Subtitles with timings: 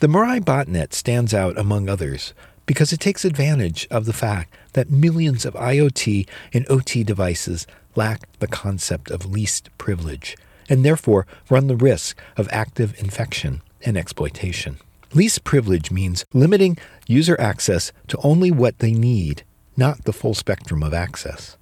[0.00, 2.32] The Mirai botnet stands out among others
[2.64, 8.22] because it takes advantage of the fact that millions of IoT and OT devices lack
[8.38, 10.38] the concept of least privilege
[10.70, 14.78] and therefore run the risk of active infection and exploitation.
[15.12, 19.42] Least privilege means limiting user access to only what they need,
[19.76, 21.58] not the full spectrum of access.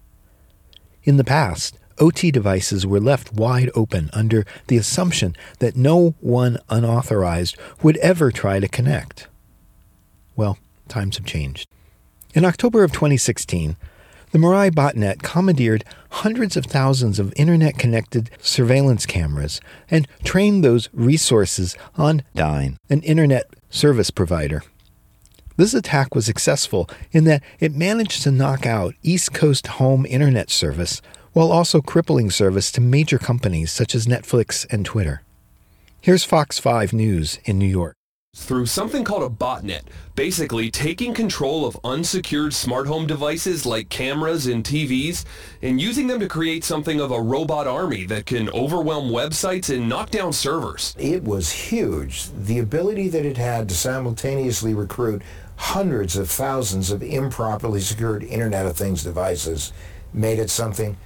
[1.03, 6.59] In the past, OT devices were left wide open under the assumption that no one
[6.69, 9.29] unauthorized would ever try to connect.
[10.37, 10.59] Well,
[10.89, 11.69] times have changed.
[12.35, 13.77] In October of 2016,
[14.31, 20.91] the Mirai botnet commandeered hundreds of thousands of internet connected surveillance cameras and trained those
[20.93, 24.63] resources on Dyn, an internet service provider.
[25.57, 30.51] This attack was successful in that it managed to knock out East Coast home internet
[30.51, 31.03] service
[31.39, 35.23] while also crippling service to major companies such as Netflix and Twitter.
[36.01, 37.95] Here's Fox 5 News in New York
[38.35, 39.83] through something called a botnet,
[40.17, 45.25] basically taking control of unsecured smart home devices like cameras and TVs
[45.63, 49.89] and using them to create something of a robot army that can overwhelm websites and
[49.89, 50.93] knock down servers.
[50.99, 52.31] It was huge.
[52.33, 55.23] The ability that it had to simultaneously recruit
[55.55, 59.73] hundreds of thousands of improperly secured Internet of Things devices
[60.13, 60.97] made it something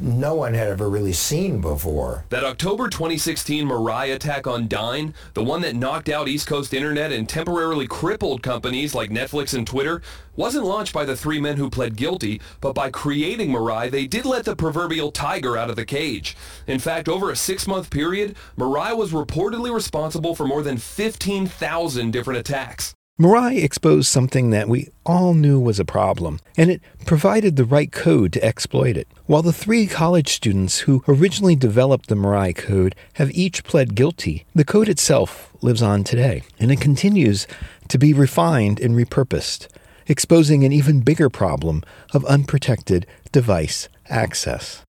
[0.00, 2.24] no one had ever really seen before.
[2.30, 7.12] That October 2016 Mirai attack on Dyn, the one that knocked out East Coast Internet
[7.12, 10.02] and temporarily crippled companies like Netflix and Twitter,
[10.36, 14.24] wasn't launched by the three men who pled guilty, but by creating Mirai, they did
[14.24, 16.36] let the proverbial tiger out of the cage.
[16.66, 22.40] In fact, over a six-month period, Mirai was reportedly responsible for more than 15,000 different
[22.40, 22.94] attacks.
[23.20, 27.92] Mirai exposed something that we all knew was a problem, and it provided the right
[27.92, 29.06] code to exploit it.
[29.26, 34.46] While the three college students who originally developed the Mirai code have each pled guilty,
[34.54, 37.46] the code itself lives on today, and it continues
[37.88, 39.68] to be refined and repurposed,
[40.06, 41.82] exposing an even bigger problem
[42.14, 44.82] of unprotected device access.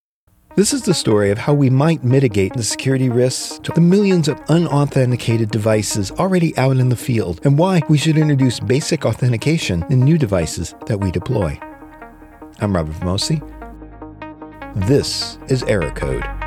[0.54, 4.28] This is the story of how we might mitigate the security risks to the millions
[4.28, 9.86] of unauthenticated devices already out in the field, and why we should introduce basic authentication
[9.90, 11.58] in new devices that we deploy.
[12.60, 13.40] I'm Robert Vamosi.
[14.88, 16.41] This is Error Code.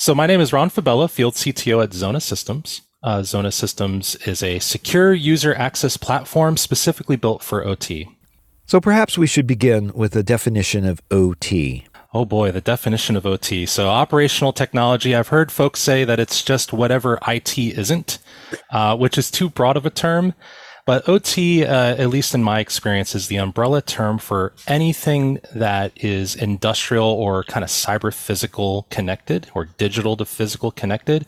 [0.00, 2.80] So my name is Ron Fabela, Field CTO at XONA Systems.
[3.02, 8.08] Uh, XONA Systems is a secure user access platform specifically built for OT.
[8.64, 11.84] So perhaps we should begin with a definition of OT.
[12.14, 13.66] Oh boy, the definition of OT.
[13.66, 18.20] So operational technology, I've heard folks say that it's just whatever IT isn't,
[18.70, 20.32] uh, which is too broad of a term.
[20.90, 25.92] But OT, uh, at least in my experience, is the umbrella term for anything that
[26.02, 31.26] is industrial or kind of cyber physical connected or digital to physical connected,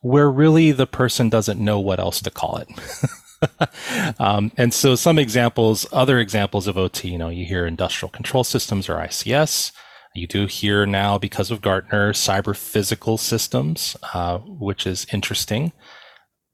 [0.00, 4.18] where really the person doesn't know what else to call it.
[4.18, 8.44] um, and so some examples, other examples of OT, you know, you hear industrial control
[8.44, 9.72] systems or ICS.
[10.14, 15.72] You do hear now, because of Gartner, cyber physical systems, uh, which is interesting.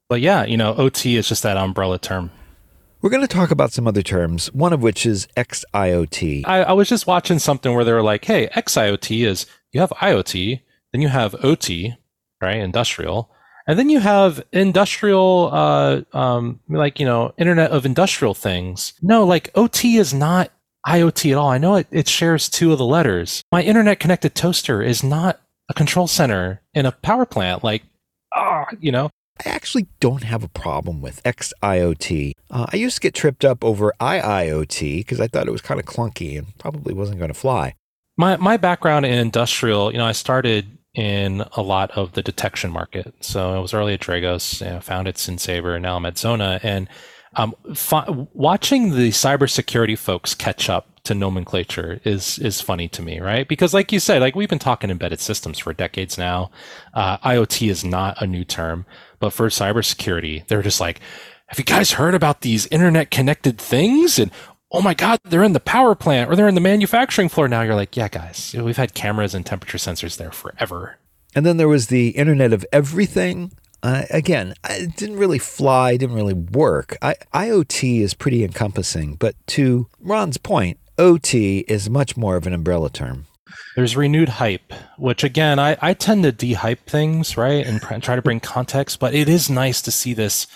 [0.08, 2.32] But yeah, you know, OT is just that umbrella term.
[3.00, 6.42] We're going to talk about some other terms, one of which is XIoT.
[6.46, 9.90] I, I was just watching something where they were like, hey, XIoT is you have
[9.90, 10.60] IoT,
[10.92, 11.94] then you have OT,
[12.40, 12.56] right?
[12.56, 13.30] Industrial.
[13.68, 18.94] And then you have industrial, uh, um, like, you know, Internet of Industrial Things.
[19.00, 20.50] No, like OT is not
[20.84, 21.50] IoT at all.
[21.50, 23.44] I know it, it shares two of the letters.
[23.52, 27.62] My internet connected toaster is not a control center in a power plant.
[27.62, 27.84] Like,
[28.34, 29.10] ah, you know,
[29.44, 32.32] I actually don't have a problem with XIoT.
[32.50, 35.78] Uh, I used to get tripped up over IIoT because I thought it was kind
[35.78, 37.74] of clunky and probably wasn't going to fly.
[38.16, 42.72] My my background in industrial, you know, I started in a lot of the detection
[42.72, 43.14] market.
[43.20, 46.58] So I was early at Dragos, you know, founded SynSaber, and now I'm at XONA.
[46.64, 46.88] And
[47.36, 47.54] um,
[48.32, 53.46] watching the cybersecurity folks catch up to nomenclature is is funny to me, right?
[53.48, 56.50] Because like you said, like we've been talking embedded systems for decades now.
[56.94, 58.84] Uh, IoT is not a new term.
[59.18, 61.00] But for cybersecurity, they're just like,
[61.46, 64.18] have you guys heard about these internet connected things?
[64.18, 64.30] And
[64.70, 67.62] oh my God, they're in the power plant or they're in the manufacturing floor now.
[67.62, 70.98] You're like, yeah, guys, we've had cameras and temperature sensors there forever.
[71.34, 73.52] And then there was the Internet of Everything.
[73.82, 76.96] Uh, again, it didn't really fly, didn't really work.
[77.00, 82.52] I, IoT is pretty encompassing, but to Ron's point, OT is much more of an
[82.52, 83.27] umbrella term.
[83.76, 88.22] There's renewed hype, which again, I, I tend to de-hype things, right, and try to
[88.22, 88.98] bring context.
[88.98, 90.46] But it is nice to see this.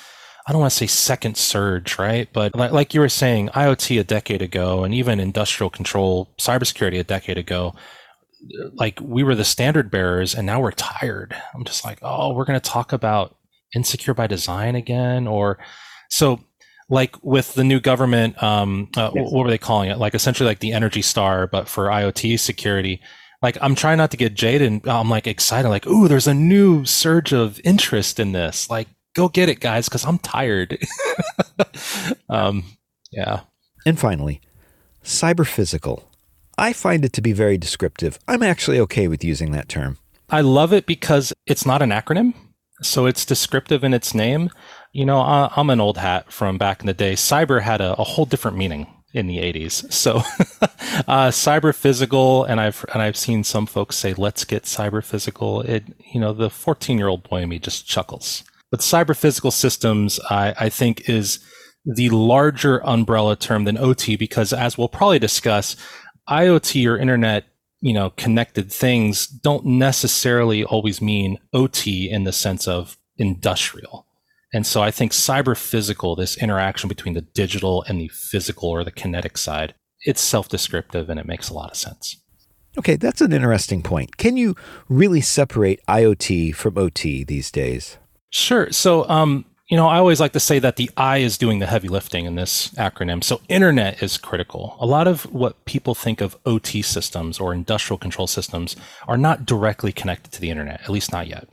[0.47, 2.29] I don't want to say second surge, right?
[2.33, 6.99] But like, like you were saying, IoT a decade ago, and even industrial control, cybersecurity
[6.99, 7.75] a decade ago,
[8.75, 11.37] like we were the standard bearers, and now we're tired.
[11.55, 13.37] I'm just like, oh, we're going to talk about
[13.75, 15.59] insecure by design again, or
[16.11, 16.41] so
[16.89, 19.31] like with the new government, um, uh, yes.
[19.31, 19.99] what were they calling it?
[19.99, 23.01] Like essentially like the Energy Star, but for IoT security.
[23.41, 24.87] Like I'm trying not to get jaded.
[24.87, 25.69] I'm like excited.
[25.69, 28.71] Like, ooh, there's a new surge of interest in this.
[28.71, 30.79] Like, go get it, guys, because I'm tired.
[32.29, 32.65] um,
[33.11, 33.41] yeah.
[33.85, 34.41] And finally,
[35.03, 36.09] cyber physical.
[36.57, 38.19] I find it to be very descriptive.
[38.29, 39.99] I'm actually okay with using that term.
[40.31, 42.35] I love it because it's not an acronym.
[42.83, 44.51] So it's descriptive in its name.
[44.93, 47.15] You know, I'm an old hat from back in the day.
[47.15, 49.91] Cyber had a, a whole different meaning in the 80s.
[49.93, 50.17] So
[51.09, 55.63] uh, cyber physical, and I've and I've seen some folks say, "Let's get cyber physical."
[55.63, 58.45] It, you know, the 14 year old boy in me just chuckles.
[58.71, 61.41] But cyber physical systems, I, I think, is
[61.85, 65.77] the larger umbrella term than OT because, as we'll probably discuss,
[66.29, 67.47] IoT or Internet
[67.81, 74.07] you know connected things don't necessarily always mean OT in the sense of industrial.
[74.53, 78.85] And so I think cyber physical, this interaction between the digital and the physical or
[78.85, 82.23] the kinetic side, it's self descriptive and it makes a lot of sense.
[82.79, 84.17] Okay, that's an interesting point.
[84.17, 84.57] Can you
[84.89, 87.99] really separate IoT from OT these days?
[88.31, 88.71] Sure.
[88.73, 91.67] So, um, you know, I always like to say that the I is doing the
[91.67, 93.23] heavy lifting in this acronym.
[93.23, 94.77] So, internet is critical.
[94.81, 98.75] A lot of what people think of OT systems or industrial control systems
[99.07, 101.49] are not directly connected to the internet, at least not yet.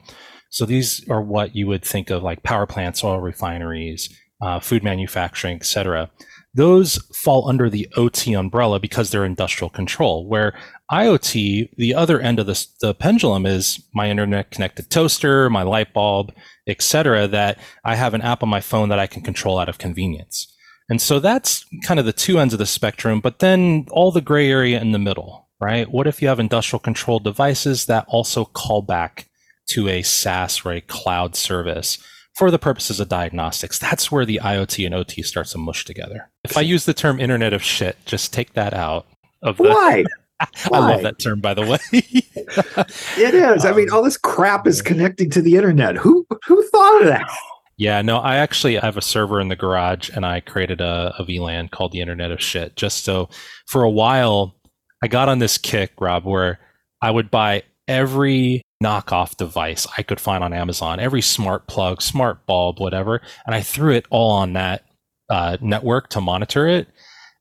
[0.50, 4.10] So these are what you would think of like power plants, oil refineries,
[4.42, 6.10] uh, food manufacturing, etc.
[6.54, 10.28] Those fall under the OT umbrella because they're industrial control.
[10.28, 10.58] Where
[10.92, 15.94] IoT, the other end of the, the pendulum, is my internet connected toaster, my light
[15.94, 16.34] bulb,
[16.66, 17.28] etc.
[17.28, 20.56] That I have an app on my phone that I can control out of convenience.
[20.90, 23.20] And so that's kind of the two ends of the spectrum.
[23.20, 25.90] But then all the gray area in the middle, right?
[25.92, 29.29] What if you have industrial controlled devices that also call back
[29.70, 31.98] to a SaaS or a cloud service
[32.36, 33.78] for the purposes of diagnostics.
[33.78, 36.30] That's where the IoT and OT starts to mush together.
[36.44, 39.06] If I use the term Internet of Shit, just take that out
[39.42, 39.64] of the.
[39.64, 40.06] Why?
[40.40, 40.80] I Why?
[40.80, 41.78] love that term, by the way.
[41.92, 43.66] it is.
[43.66, 45.98] I mean, um, all this crap is connecting to the internet.
[45.98, 47.30] Who who thought of that?
[47.78, 51.24] Yeah, no, I actually have a server in the garage, and I created a, a
[51.24, 52.76] VLAN called the Internet of Shit.
[52.76, 53.30] Just so,
[53.68, 54.56] for a while,
[55.02, 56.60] I got on this kick, Rob, where
[57.02, 62.46] I would buy every knockoff device I could find on Amazon, every smart plug, smart
[62.46, 64.84] bulb, whatever, and I threw it all on that
[65.30, 66.88] uh, network to monitor it.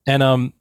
[0.06, 0.52] And um,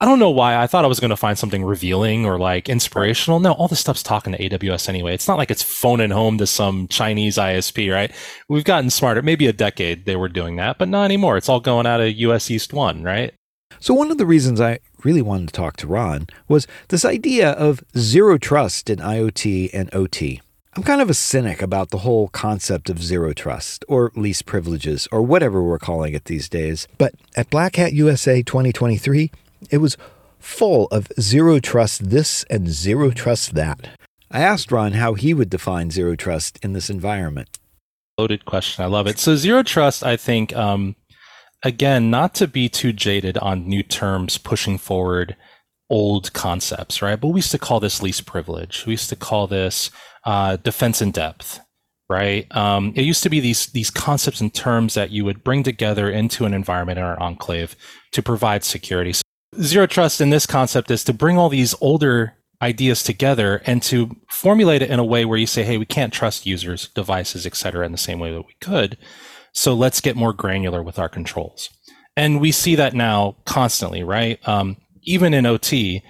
[0.00, 2.68] I don't know why I thought I was going to find something revealing or like
[2.68, 3.40] inspirational.
[3.40, 5.14] No, all this stuff's talking to AWS anyway.
[5.14, 8.12] It's not like it's phoning home to some Chinese ISP, right?
[8.48, 9.22] We've gotten smarter.
[9.22, 11.38] Maybe a decade they were doing that, but not anymore.
[11.38, 13.32] It's all going out of US East 1, right?
[13.80, 17.50] So, one of the reasons I really wanted to talk to Ron was this idea
[17.52, 20.40] of zero trust in IoT and OT.
[20.76, 25.08] I'm kind of a cynic about the whole concept of zero trust, or least privileges,
[25.10, 26.86] or whatever we're calling it these days.
[26.98, 29.30] But at Black Hat USA 2023,
[29.70, 29.96] it was
[30.38, 33.88] full of zero trust this and zero trust that.
[34.30, 37.48] I asked Ron how he would define zero trust in this environment.
[38.18, 38.84] Loaded question.
[38.84, 39.18] I love it.
[39.18, 40.94] So, zero trust, I think, um,
[41.66, 45.36] again, not to be too jaded on new terms pushing forward
[45.90, 47.20] old concepts, right?
[47.20, 48.86] But we used to call this least privilege.
[48.86, 49.90] We used to call this
[50.24, 51.60] uh, defense in depth,
[52.08, 52.46] right?
[52.56, 56.08] Um, it used to be these these concepts and terms that you would bring together
[56.08, 57.74] into an environment or an enclave
[58.12, 59.12] to provide security.
[59.12, 59.22] So
[59.60, 64.16] zero trust in this concept is to bring all these older ideas together and to
[64.30, 67.56] formulate it in a way where you say, hey, we can't trust users, devices, et
[67.56, 68.96] cetera, in the same way that we could.
[69.56, 71.70] So let's get more granular with our controls.
[72.14, 74.38] And we see that now constantly, right?
[74.46, 76.02] Um, even in OT,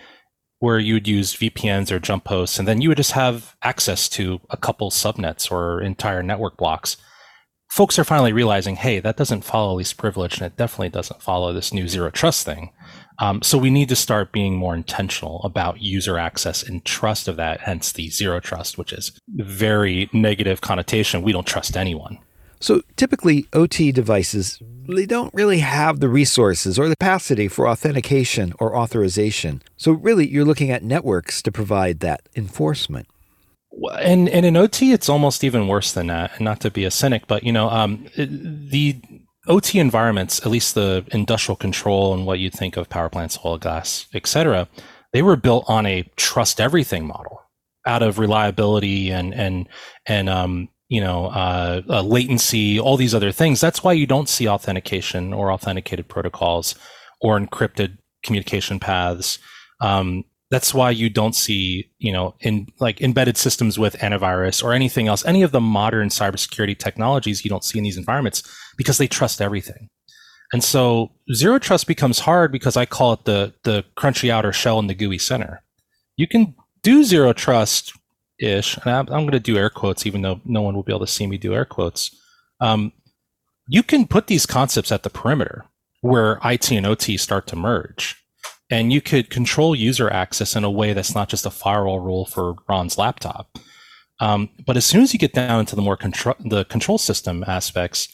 [0.58, 4.08] where you would use VPNs or jump hosts, and then you would just have access
[4.10, 6.96] to a couple subnets or entire network blocks.
[7.70, 11.52] Folks are finally realizing, hey, that doesn't follow least privilege, and it definitely doesn't follow
[11.52, 12.72] this new zero trust thing.
[13.20, 17.36] Um, so we need to start being more intentional about user access and trust of
[17.36, 21.22] that, hence the zero trust, which is very negative connotation.
[21.22, 22.18] We don't trust anyone.
[22.60, 28.54] So typically, OT devices, they don't really have the resources or the capacity for authentication
[28.58, 29.62] or authorization.
[29.76, 33.08] So really, you're looking at networks to provide that enforcement.
[34.00, 36.32] And, and in OT, it's almost even worse than that.
[36.36, 39.00] And not to be a cynic, but you know, um, the
[39.46, 43.58] OT environments, at least the industrial control and what you think of power plants, oil,
[43.58, 44.68] gas, etc.,
[45.12, 47.42] they were built on a trust everything model
[47.86, 49.68] out of reliability and and
[50.04, 53.60] and um, you know uh, uh, latency, all these other things.
[53.60, 56.74] That's why you don't see authentication or authenticated protocols
[57.20, 59.38] or encrypted communication paths.
[59.80, 64.72] Um, that's why you don't see you know in like embedded systems with antivirus or
[64.72, 68.44] anything else any of the modern cybersecurity technologies you don't see in these environments
[68.76, 69.88] because they trust everything
[70.52, 74.78] and so zero trust becomes hard because I call it the the crunchy outer shell
[74.78, 75.62] and the gooey center.
[76.16, 77.92] You can do zero trust
[78.40, 80.92] ish, and I'm, I'm going to do air quotes, even though no one will be
[80.92, 82.10] able to see me do air quotes.
[82.60, 82.92] Um,
[83.68, 85.64] you can put these concepts at the perimeter
[86.00, 88.16] where IT and OT start to merge,
[88.70, 92.26] and you could control user access in a way that's not just a firewall rule
[92.26, 93.58] for Ron's laptop.
[94.20, 97.44] Um, but as soon as you get down into the more control the control system
[97.46, 98.08] aspects,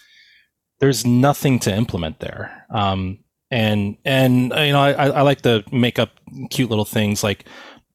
[0.81, 2.67] there's nothing to implement there.
[2.71, 3.19] Um,
[3.51, 6.11] and and you know, I, I like to make up
[6.51, 7.45] cute little things like,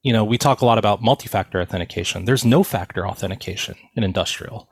[0.07, 2.23] you know, we talk a lot about multi-factor authentication.
[2.23, 4.69] There's no factor authentication in industrial.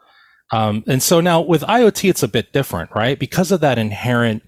[0.53, 3.19] Um, and so now with IoT, it's a bit different, right?
[3.19, 4.43] Because of that inherent,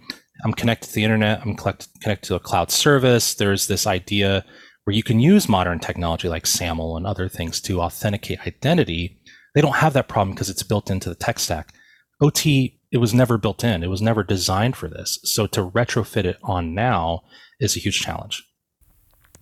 [0.46, 3.34] I'm connected to the internet, I'm collect, connected to a cloud service.
[3.34, 4.46] There's this idea
[4.86, 9.20] where you can use modern technology like SAML and other things to authenticate identity.
[9.56, 11.74] They don't have that problem because it's built into the tech stack.
[12.22, 13.84] OT it was never built in.
[13.84, 15.20] It was never designed for this.
[15.24, 17.24] So to retrofit it on now
[17.60, 18.42] is a huge challenge.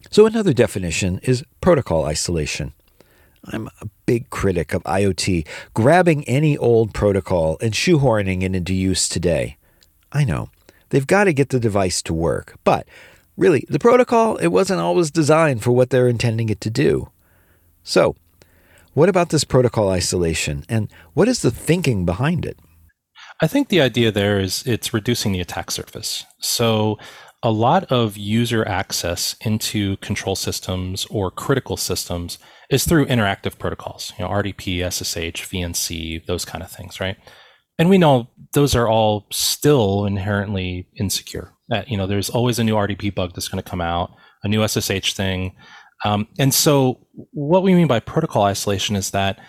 [0.10, 2.74] So another definition is protocol isolation.
[3.46, 9.08] I'm a big critic of IoT grabbing any old protocol and shoehorning it into use
[9.08, 9.58] today.
[10.12, 10.50] I know,
[10.90, 12.88] they've got to get the device to work, but
[13.38, 17.10] really, the protocol, it wasn't always designed for what they're intending it to do.
[17.84, 18.16] So,
[18.94, 22.58] what about this protocol isolation and what is the thinking behind it?
[23.42, 26.26] I think the idea there is it's reducing the attack surface.
[26.40, 26.98] So
[27.46, 32.40] a lot of user access into control systems or critical systems
[32.72, 37.18] is through interactive protocols, you know, RDP, SSH, VNC, those kind of things, right?
[37.78, 41.54] And we know those are all still inherently insecure.
[41.72, 44.48] Uh, you know, there's always a new RDP bug that's going to come out, a
[44.48, 45.56] new SSH thing.
[46.04, 49.40] Um, and so what we mean by protocol isolation is that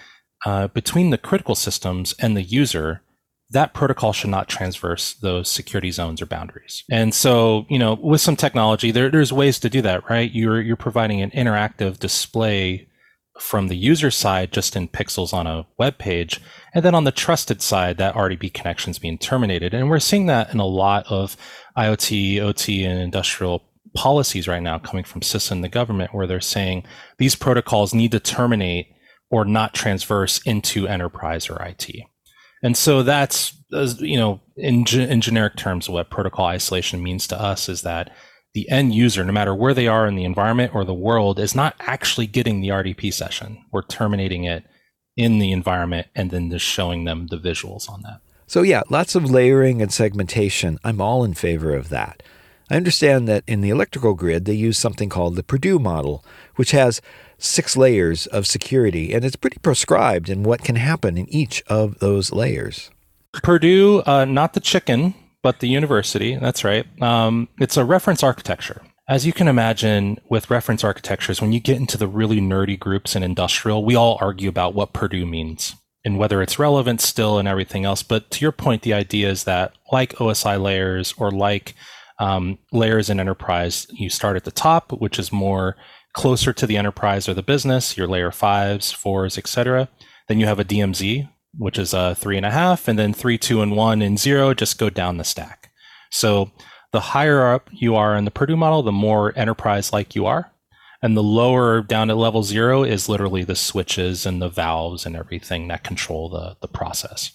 [0.44, 3.00] uh, between the critical systems and the user,
[3.50, 6.82] that protocol should not transverse those security zones or boundaries.
[6.90, 10.30] And so, you know, with some technology, there, there's ways to do that, right?
[10.32, 12.88] You're you're providing an interactive display
[13.38, 16.40] from the user side just in pixels on a web page.
[16.74, 19.74] And then on the trusted side, that RDP connection is being terminated.
[19.74, 21.36] And we're seeing that in a lot of
[21.76, 23.62] IoT, OT, and industrial
[23.94, 26.84] policies right now coming from CISA and the government, where they're saying
[27.18, 28.88] these protocols need to terminate
[29.30, 31.90] or not transverse into enterprise or IT.
[32.66, 37.68] And so that's, you know, in, in generic terms, what protocol isolation means to us
[37.68, 38.12] is that
[38.54, 41.54] the end user, no matter where they are in the environment or the world, is
[41.54, 43.64] not actually getting the RDP session.
[43.70, 44.64] We're terminating it
[45.16, 48.20] in the environment and then just showing them the visuals on that.
[48.48, 50.80] So, yeah, lots of layering and segmentation.
[50.82, 52.24] I'm all in favor of that.
[52.68, 56.24] I understand that in the electrical grid, they use something called the Purdue model,
[56.56, 57.00] which has
[57.38, 61.98] six layers of security, and it's pretty prescribed in what can happen in each of
[61.98, 62.90] those layers.
[63.42, 66.36] Purdue, uh, not the chicken, but the university.
[66.36, 66.86] That's right.
[67.02, 68.82] Um, it's a reference architecture.
[69.08, 73.14] As you can imagine, with reference architectures, when you get into the really nerdy groups
[73.14, 77.46] in industrial, we all argue about what Purdue means and whether it's relevant still and
[77.46, 78.02] everything else.
[78.02, 81.74] But to your point, the idea is that, like OSI layers or like
[82.18, 85.76] um, layers in enterprise, you start at the top, which is more
[86.16, 89.88] closer to the enterprise or the business, your layer fives, fours, etc.
[90.28, 93.36] Then you have a DMZ, which is a three and a half, and then three,
[93.36, 95.70] two, and one, and zero just go down the stack.
[96.10, 96.50] So
[96.92, 100.50] the higher up you are in the Purdue model, the more enterprise like you are.
[101.02, 105.14] And the lower down at level zero is literally the switches and the valves and
[105.14, 107.32] everything that control the, the process.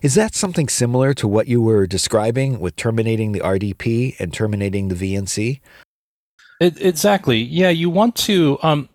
[0.00, 4.88] Is that something similar to what you were describing with terminating the RDP and terminating
[4.88, 5.60] the VNC?
[6.60, 7.38] It, exactly.
[7.38, 8.88] Yeah, you want to, um,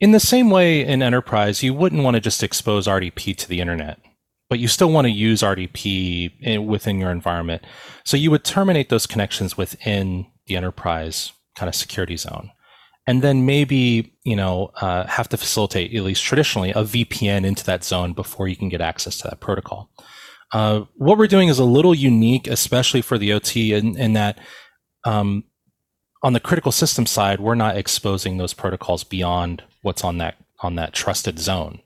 [0.00, 3.60] in the same way in enterprise, you wouldn't want to just expose RDP to the
[3.60, 4.00] internet,
[4.50, 7.62] but you still want to use RDP in, within your environment.
[8.04, 12.50] So you would terminate those connections within the enterprise kind of security zone.
[13.06, 17.64] And then maybe, you know, uh, have to facilitate, at least traditionally, a VPN into
[17.66, 19.90] that zone before you can get access to that protocol.
[20.52, 24.38] Uh, what we're doing is a little unique, especially for the OT, in, in that
[25.04, 25.44] um,
[26.24, 30.74] on the critical system side, we're not exposing those protocols beyond what's on that on
[30.76, 31.80] that trusted zone.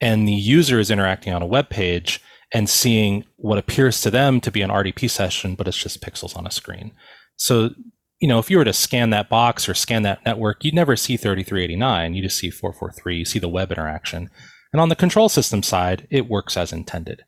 [0.00, 2.20] And the user is interacting on a web page
[2.54, 6.36] and seeing what appears to them to be an RDP session, but it's just pixels
[6.36, 6.92] on a screen.
[7.36, 7.70] So
[8.20, 10.94] you know, if you were to scan that box or scan that network, you'd never
[10.94, 12.14] see 3389.
[12.14, 13.16] You just see 443.
[13.16, 14.30] You see the web interaction.
[14.72, 17.22] And on the control system side, it works as intended.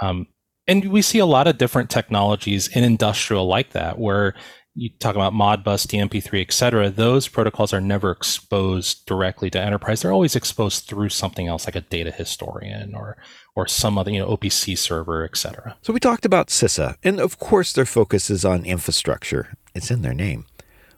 [0.00, 0.28] Um,
[0.68, 4.34] and we see a lot of different technologies in industrial like that, where
[4.74, 10.02] you talk about Modbus, DNP3, et cetera, those protocols are never exposed directly to enterprise.
[10.02, 13.16] They're always exposed through something else like a data historian or
[13.56, 15.76] or some other, you know, OPC server, et cetera.
[15.82, 19.54] So we talked about CISA, and of course their focus is on infrastructure.
[19.74, 20.46] It's in their name,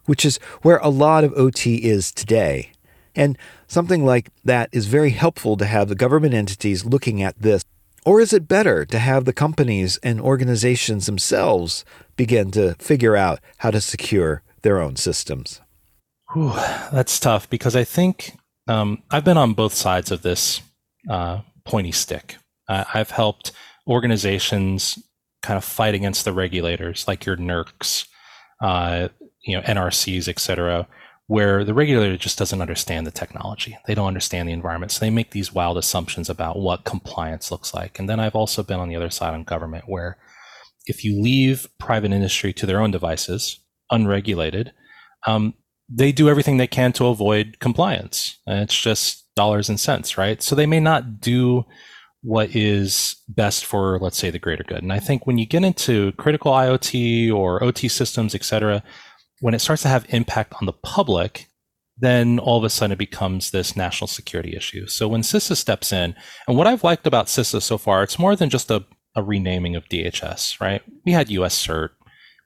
[0.04, 2.72] which is where a lot of OT is today.
[3.14, 3.36] And
[3.66, 7.64] something like that is very helpful to have the government entities looking at this
[8.04, 11.84] or is it better to have the companies and organizations themselves
[12.16, 15.60] begin to figure out how to secure their own systems?
[16.34, 18.36] That's tough because I think
[18.68, 20.62] um, I've been on both sides of this
[21.08, 22.36] uh, pointy stick.
[22.68, 23.52] Uh, I've helped
[23.86, 24.98] organizations
[25.42, 28.06] kind of fight against the regulators, like your NERCs,
[28.60, 29.08] uh,
[29.42, 30.86] you know, NRCs, et cetera,
[31.26, 33.78] where the regulator just doesn't understand the technology.
[33.86, 34.92] They don't understand the environment.
[34.92, 37.98] So they make these wild assumptions about what compliance looks like.
[37.98, 40.18] And then I've also been on the other side on government where
[40.86, 43.60] if you leave private industry to their own devices,
[43.90, 44.72] unregulated,
[45.26, 45.54] um,
[45.88, 48.38] they do everything they can to avoid compliance.
[48.46, 50.42] And it's just dollars and cents, right?
[50.42, 51.64] So they may not do
[52.22, 54.82] what is best for, let's say, the greater good.
[54.82, 58.82] And I think when you get into critical IoT or OT systems, et cetera,
[59.42, 61.50] when it starts to have impact on the public,
[61.98, 64.86] then all of a sudden it becomes this national security issue.
[64.86, 66.14] So when CISA steps in,
[66.46, 68.84] and what I've liked about CISA so far, it's more than just a,
[69.16, 70.80] a renaming of DHS, right?
[71.04, 71.88] We had US CERT,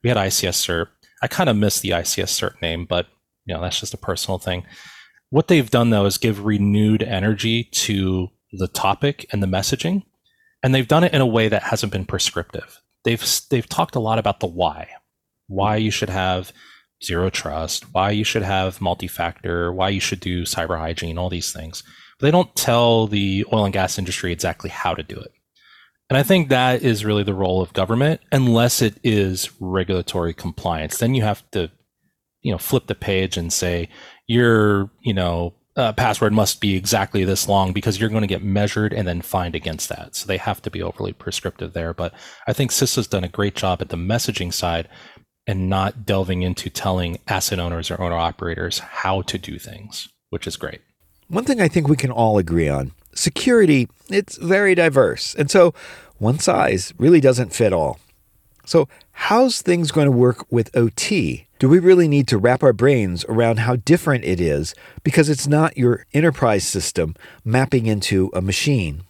[0.03, 0.87] we had ICS CERT.
[1.23, 3.09] I kind of miss the ICS CERT name, but
[3.45, 4.65] you know that's just a personal thing.
[5.29, 10.03] What they've done though is give renewed energy to the topic and the messaging,
[10.63, 12.81] and they've done it in a way that hasn't been prescriptive.
[13.05, 14.89] They've they've talked a lot about the why,
[15.47, 16.55] why you should have
[17.05, 21.53] zero trust, why you should have multi-factor, why you should do cyber hygiene, all these
[21.53, 21.83] things.
[22.19, 25.33] But they don't tell the oil and gas industry exactly how to do it.
[26.09, 30.99] And I think that is really the role of government, unless it is regulatory compliance.
[30.99, 31.71] Then you have to,
[32.43, 33.89] you know, flip the page and say
[34.27, 38.43] your, you know, uh, password must be exactly this long because you're going to get
[38.43, 40.15] measured and then fined against that.
[40.15, 41.93] So they have to be overly prescriptive there.
[41.93, 42.15] But
[42.47, 44.89] I think CISA's done a great job at the messaging side
[45.47, 50.47] and not delving into telling asset owners or owner operators how to do things, which
[50.47, 50.81] is great.
[51.29, 55.35] One thing I think we can all agree on security, it's very diverse.
[55.35, 55.75] And so
[56.19, 57.99] one size really doesn't fit all.
[58.65, 61.47] So, how's things going to work with OT?
[61.61, 65.47] Do we really need to wrap our brains around how different it is because it's
[65.47, 69.05] not your enterprise system mapping into a machine?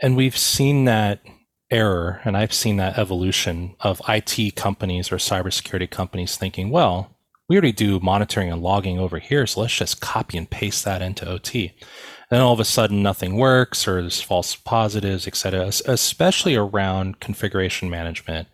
[0.00, 1.20] And we've seen that
[1.74, 7.16] error, and I've seen that evolution of IT companies or cybersecurity companies thinking, well,
[7.48, 11.02] we already do monitoring and logging over here, so let's just copy and paste that
[11.02, 11.72] into OT.
[12.30, 17.20] Then all of a sudden, nothing works, or there's false positives, et cetera, especially around
[17.20, 18.48] configuration management,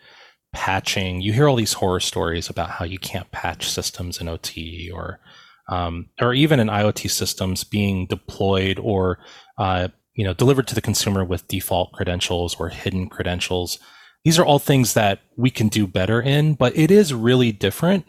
[0.52, 1.20] patching.
[1.20, 5.20] You hear all these horror stories about how you can't patch systems in OT, or
[5.68, 9.20] um, or even in IoT systems being deployed or
[9.56, 13.78] uh, you know, delivered to the consumer with default credentials or hidden credentials.
[14.24, 18.06] These are all things that we can do better in, but it is really different,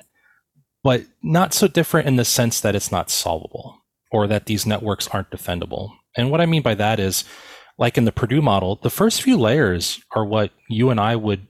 [0.83, 5.07] but not so different in the sense that it's not solvable or that these networks
[5.09, 5.91] aren't defendable.
[6.17, 7.23] And what I mean by that is,
[7.77, 11.47] like in the Purdue model, the first few layers are what you and I would,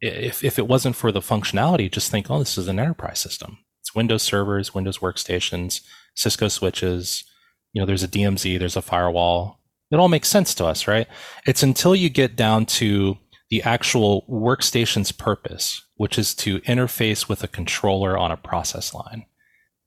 [0.00, 3.58] if, if it wasn't for the functionality, just think, oh, this is an enterprise system.
[3.80, 5.82] It's Windows servers, Windows workstations,
[6.14, 7.24] Cisco switches.
[7.72, 9.57] You know, there's a DMZ, there's a firewall,
[9.90, 11.06] it all makes sense to us, right?
[11.46, 13.18] It's until you get down to
[13.50, 19.24] the actual workstation's purpose, which is to interface with a controller on a process line.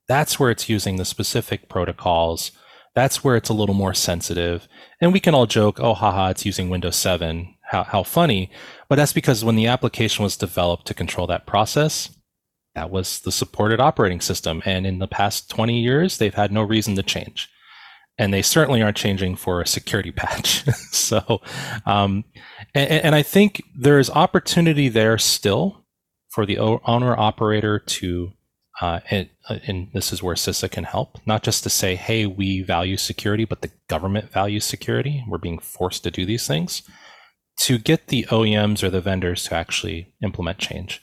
[0.08, 2.52] That's where it's using the specific protocols.
[2.96, 4.68] That's where it's a little more sensitive.
[5.00, 7.56] And we can all joke, oh, haha, it's using Windows 7.
[7.66, 8.52] How, how funny.
[8.90, 12.10] But that's because when the application was developed to control that process,
[12.76, 14.62] that was the supported operating system.
[14.66, 17.50] And in the past 20 years, they've had no reason to change
[18.22, 20.64] and they certainly aren't changing for a security patch.
[20.92, 21.42] so,
[21.88, 22.24] um,
[22.76, 25.84] and, and, I think there is opportunity there still
[26.30, 28.32] for the owner operator to,
[28.80, 32.28] uh, and, uh, and, this is where CISA can help, not just to say, hey,
[32.28, 35.26] we value security, but the government values security.
[35.28, 36.84] We're being forced to do these things
[37.62, 41.02] to get the OEMs or the vendors to actually implement change.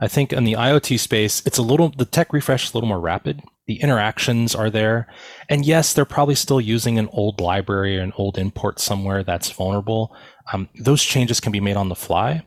[0.00, 2.88] I think in the IoT space, it's a little, the tech refresh is a little
[2.88, 5.08] more rapid the interactions are there.
[5.48, 9.50] And yes, they're probably still using an old library or an old import somewhere that's
[9.50, 10.14] vulnerable.
[10.52, 12.46] Um, those changes can be made on the fly.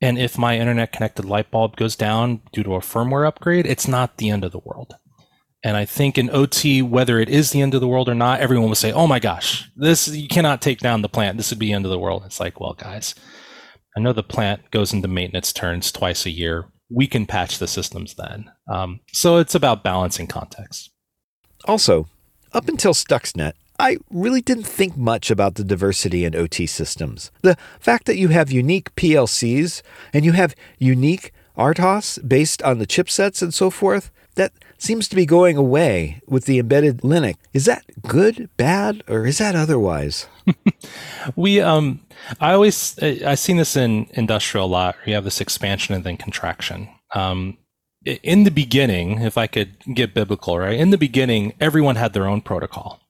[0.00, 3.86] And if my internet connected light bulb goes down due to a firmware upgrade, it's
[3.86, 4.96] not the end of the world.
[5.62, 8.40] And I think in OT, whether it is the end of the world or not,
[8.40, 11.36] everyone will say, "Oh my gosh, this you cannot take down the plant.
[11.36, 13.14] This would be the end of the world." It's like, well, guys,
[13.96, 16.66] I know the plant goes into maintenance turns twice a year.
[16.90, 18.50] We can patch the systems then.
[18.68, 20.90] Um, so it's about balancing context.
[21.66, 22.08] Also,
[22.52, 27.30] up until Stuxnet, I really didn't think much about the diversity in OT systems.
[27.42, 32.86] The fact that you have unique PLCs and you have unique RTOS based on the
[32.86, 37.36] chipsets and so forth, that seems to be going away with the embedded Linux.
[37.52, 40.26] Is that good, bad, or is that otherwise?
[41.36, 42.00] we um
[42.40, 44.96] I always I've seen this in industrial a lot.
[45.06, 46.88] You have this expansion and then contraction.
[47.14, 47.58] Um,
[48.04, 50.78] in the beginning, if I could get biblical, right?
[50.78, 53.00] In the beginning, everyone had their own protocol.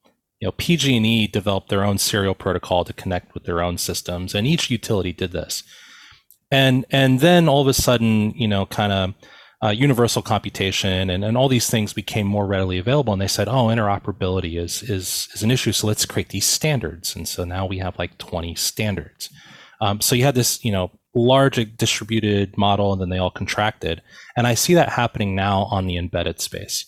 [0.41, 4.47] You know, PG&E developed their own serial protocol to connect with their own systems, and
[4.47, 5.63] each utility did this.
[6.51, 9.15] And and then all of a sudden, you know, kind of
[9.65, 13.15] uh, universal computation and, and all these things became more readily available.
[13.15, 15.73] And they said, oh, interoperability is, is, is an issue.
[15.73, 17.17] So let's create these standards.
[17.17, 19.31] And so now we have like 20 standards.
[19.85, 24.01] Um, so you had this, you know, large distributed model and then they all contracted.
[24.35, 26.87] And I see that happening now on the embedded space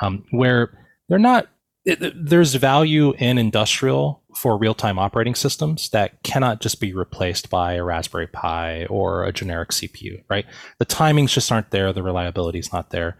[0.00, 1.48] um, where they're not,
[1.84, 7.72] it, there's value in industrial for real-time operating systems that cannot just be replaced by
[7.74, 10.46] a Raspberry Pi or a generic CPU, right?
[10.78, 13.16] The timings just aren't there, the reliability is not there.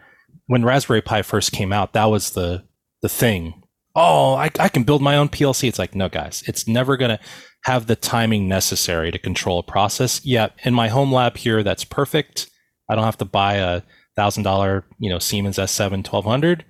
[0.47, 2.65] When Raspberry Pi first came out, that was the
[3.03, 3.63] the thing.
[3.97, 5.69] Oh, I, I can build my own PLC.
[5.69, 7.19] It's like, no, guys, it's never gonna
[7.65, 10.25] have the timing necessary to control a process.
[10.25, 12.49] Yeah, in my home lab here, that's perfect.
[12.89, 13.83] I don't have to buy a
[14.15, 16.65] thousand dollar, you know, Siemens S7 1200.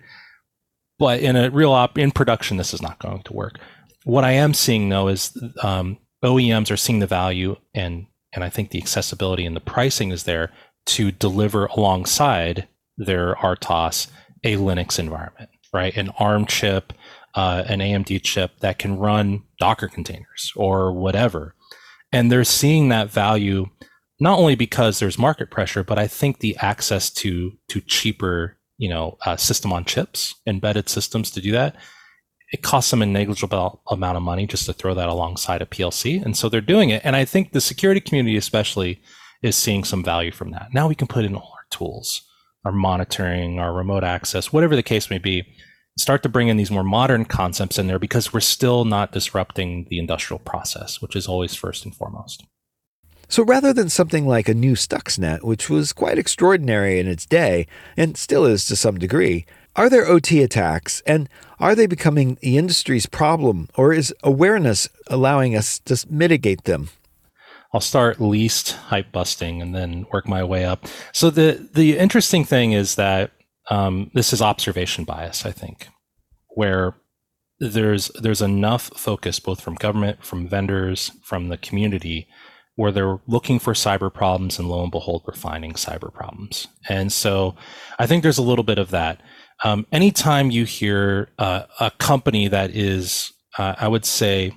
[0.98, 3.58] But in a real op in production, this is not going to work.
[4.04, 8.50] What I am seeing though is um, OEMs are seeing the value and and I
[8.50, 10.52] think the accessibility and the pricing is there
[10.86, 14.08] to deliver alongside their RTOS
[14.44, 15.96] a Linux environment, right?
[15.96, 16.92] An ARM chip,
[17.36, 21.54] uh, an AMD chip that can run Docker containers or whatever.
[22.12, 23.66] And they're seeing that value
[24.18, 28.88] not only because there's market pressure, but I think the access to to cheaper, you
[28.88, 31.76] know, uh, system on chips, embedded systems to do that
[32.52, 36.22] it costs them a negligible amount of money just to throw that alongside a PLC.
[36.22, 37.02] And so they're doing it.
[37.04, 39.02] And I think the security community, especially,
[39.42, 40.72] is seeing some value from that.
[40.72, 42.22] Now we can put in all our tools,
[42.64, 45.44] our monitoring, our remote access, whatever the case may be,
[45.96, 49.86] start to bring in these more modern concepts in there because we're still not disrupting
[49.88, 52.44] the industrial process, which is always first and foremost.
[53.28, 57.66] So rather than something like a new Stuxnet, which was quite extraordinary in its day,
[57.96, 61.28] and still is to some degree, are there OT attacks, and
[61.58, 66.90] are they becoming the industry's problem, or is awareness allowing us to mitigate them?
[67.72, 70.86] I'll start least hype busting and then work my way up.
[71.12, 73.32] So the the interesting thing is that
[73.70, 75.88] um, this is observation bias, I think,
[76.48, 76.94] where
[77.58, 82.28] there's there's enough focus both from government, from vendors, from the community,
[82.76, 86.68] where they're looking for cyber problems, and lo and behold, we're finding cyber problems.
[86.88, 87.56] And so
[87.98, 89.20] I think there's a little bit of that.
[89.64, 94.52] Um, anytime you hear uh, a company that is, uh, I would say,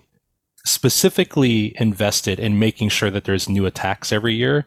[0.66, 4.66] specifically invested in making sure that there's new attacks every year,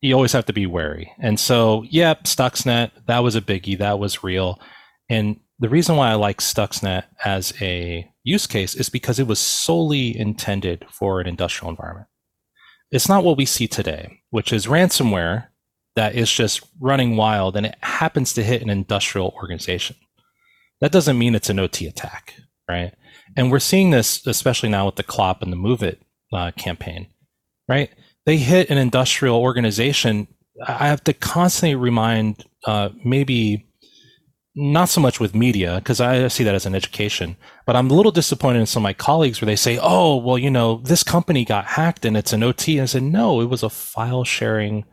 [0.00, 1.12] you always have to be wary.
[1.18, 4.60] And so, yeah, Stuxnet, that was a biggie, that was real.
[5.08, 9.38] And the reason why I like Stuxnet as a use case is because it was
[9.38, 12.06] solely intended for an industrial environment.
[12.90, 15.48] It's not what we see today, which is ransomware
[15.96, 19.96] that is just running wild and it happens to hit an industrial organization.
[20.80, 22.34] That doesn't mean it's an OT attack,
[22.68, 22.94] right?
[23.36, 25.98] And we're seeing this, especially now with the CLOP and the MOVEit
[26.32, 27.08] uh, campaign,
[27.68, 27.90] right?
[28.26, 30.28] They hit an industrial organization.
[30.66, 33.66] I have to constantly remind, uh, maybe
[34.54, 37.94] not so much with media, because I see that as an education, but I'm a
[37.94, 41.02] little disappointed in some of my colleagues where they say, oh, well, you know, this
[41.02, 42.78] company got hacked and it's an OT.
[42.78, 44.84] And I said, no, it was a file sharing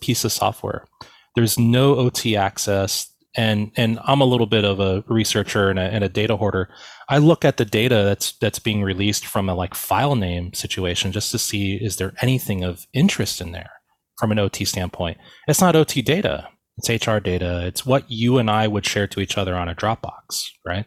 [0.00, 0.86] piece of software.
[1.34, 3.12] There's no OT access.
[3.36, 6.70] And, and I'm a little bit of a researcher and a, and a data hoarder.
[7.08, 11.12] I look at the data that's that's being released from a like file name situation
[11.12, 13.70] just to see is there anything of interest in there
[14.18, 15.18] from an OT standpoint.
[15.46, 16.48] It's not OT data.
[16.78, 17.64] It's HR data.
[17.66, 20.86] It's what you and I would share to each other on a Dropbox, right?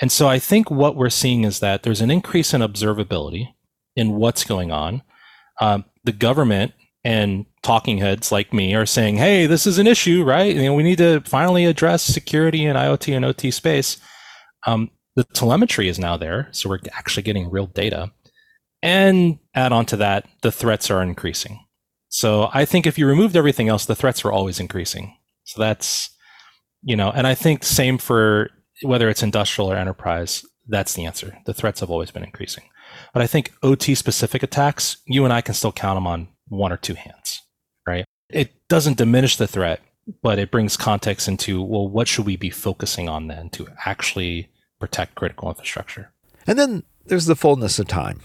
[0.00, 3.48] And so I think what we're seeing is that there's an increase in observability
[3.96, 5.02] in what's going on.
[5.60, 10.22] Um, the government and talking heads like me are saying, "Hey, this is an issue,
[10.22, 10.54] right?
[10.54, 13.96] You know, we need to finally address security in IoT and OT space."
[14.66, 18.12] Um, the telemetry is now there, so we're actually getting real data.
[18.82, 21.64] And add on to that, the threats are increasing.
[22.08, 25.16] So I think if you removed everything else, the threats were always increasing.
[25.44, 26.10] So that's,
[26.82, 28.50] you know, and I think same for
[28.82, 31.38] whether it's industrial or enterprise, that's the answer.
[31.46, 32.64] The threats have always been increasing.
[33.12, 36.72] But I think OT specific attacks, you and I can still count them on one
[36.72, 37.42] or two hands,
[37.86, 38.04] right?
[38.28, 39.80] It doesn't diminish the threat,
[40.22, 44.50] but it brings context into, well, what should we be focusing on then to actually
[44.86, 46.12] protect critical infrastructure?
[46.46, 48.20] And then there's the fullness of time.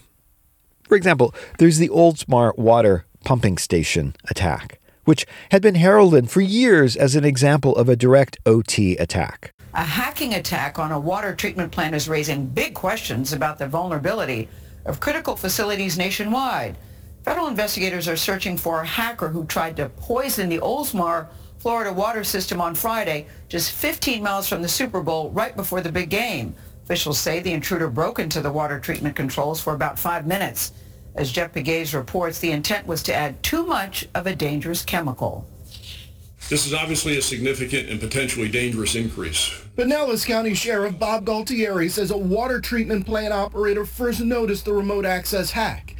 [0.84, 6.96] For example, there's the Oldsmar water pumping station attack, which had been heralded for years
[6.96, 9.52] as an example of a direct OT attack.
[9.74, 14.48] A hacking attack on a water treatment plant is raising big questions about the vulnerability
[14.84, 16.76] of critical facilities nationwide.
[17.24, 21.26] Federal investigators are searching for a hacker who tried to poison the Oldsmar,
[21.62, 25.92] Florida water system on Friday, just 15 miles from the Super Bowl, right before the
[25.92, 26.56] big game.
[26.82, 30.72] Officials say the intruder broke into the water treatment controls for about five minutes.
[31.14, 35.46] As Jeff Pegues reports, the intent was to add too much of a dangerous chemical.
[36.48, 39.54] This is obviously a significant and potentially dangerous increase.
[39.76, 45.06] Pinellas County Sheriff Bob Gualtieri says a water treatment plant operator first noticed the remote
[45.06, 45.94] access hack.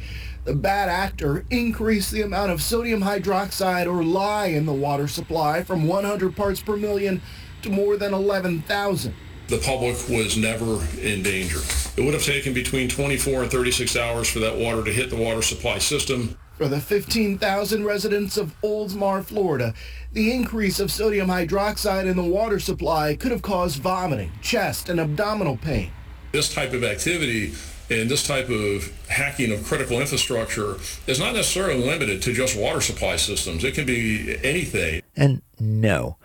[0.45, 5.63] The bad actor increased the amount of sodium hydroxide or lye in the water supply
[5.63, 7.21] from 100 parts per million
[7.61, 9.13] to more than 11,000.
[9.47, 11.59] The public was never in danger.
[11.95, 15.15] It would have taken between 24 and 36 hours for that water to hit the
[15.15, 16.37] water supply system.
[16.57, 19.73] For the 15,000 residents of Oldsmar, Florida,
[20.11, 24.99] the increase of sodium hydroxide in the water supply could have caused vomiting, chest, and
[24.99, 25.91] abdominal pain.
[26.33, 27.53] This type of activity
[28.01, 30.75] and this type of hacking of critical infrastructure
[31.07, 33.63] is not necessarily limited to just water supply systems.
[33.63, 35.01] It can be anything.
[35.15, 36.17] And no.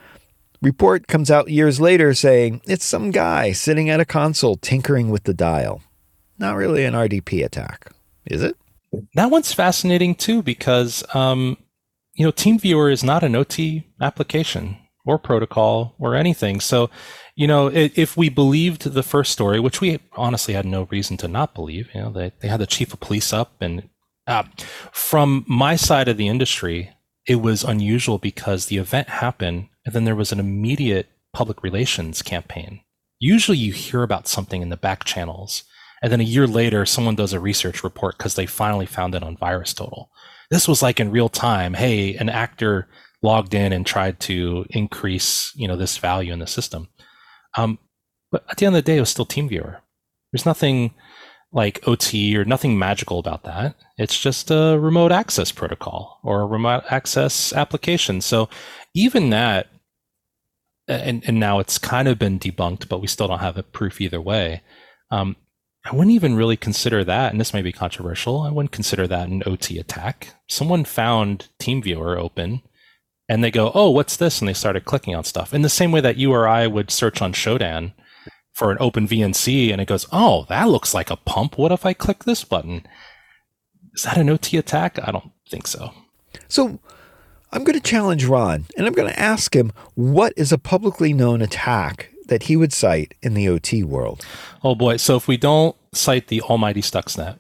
[0.61, 5.24] Report comes out years later saying it's some guy sitting at a console tinkering with
[5.24, 5.83] the dial.
[6.38, 7.92] Not really an RDP attack,
[8.26, 8.57] is it?
[9.14, 11.57] That one's fascinating too because um,
[12.14, 14.78] you know TeamViewer is not an OT application
[15.09, 16.61] or protocol or anything.
[16.61, 16.90] So
[17.35, 21.29] you know if we believed the first story, which we honestly had no reason to
[21.29, 23.88] not believe, you know they they had the chief of police up and
[24.27, 24.44] uh,
[24.92, 26.90] from my side of the industry,
[27.27, 32.21] it was unusual because the event happened and then there was an immediate public relations
[32.21, 32.81] campaign.
[33.18, 35.64] Usually you hear about something in the back channels
[36.03, 39.23] and then a year later, someone does a research report because they finally found it
[39.23, 40.07] on VirusTotal.
[40.51, 41.75] This was like in real time.
[41.75, 42.88] Hey, an actor
[43.22, 46.88] logged in and tried to increase, you know, this value in the system.
[47.57, 47.78] Um,
[48.31, 49.78] but at the end of the day, it was still TeamViewer.
[50.33, 50.94] There's nothing
[51.50, 53.74] like OT or nothing magical about that.
[53.96, 58.20] It's just a remote access protocol or a remote access application.
[58.20, 58.48] So
[58.94, 59.68] even that,
[60.87, 64.00] and, and now it's kind of been debunked, but we still don't have a proof
[64.00, 64.62] either way.
[65.11, 65.37] Um,
[65.85, 68.42] I wouldn't even really consider that, and this may be controversial.
[68.42, 70.35] I wouldn't consider that an OT attack.
[70.46, 72.62] Someone found TeamViewer open
[73.28, 74.40] and they go, oh, what's this?
[74.40, 76.90] And they started clicking on stuff in the same way that you or I would
[76.90, 77.92] search on Shodan
[78.52, 81.58] for an open VNC and it goes, oh, that looks like a pump.
[81.58, 82.86] What if I click this button?
[83.94, 84.98] Is that an OT attack?
[85.02, 85.92] I don't think so.
[86.48, 86.80] So
[87.52, 91.12] I'm going to challenge Ron and I'm going to ask him what is a publicly
[91.12, 94.24] known attack that he would cite in the OT world?
[94.62, 94.96] Oh boy.
[94.96, 97.38] So if we don't cite the almighty Stuxnet,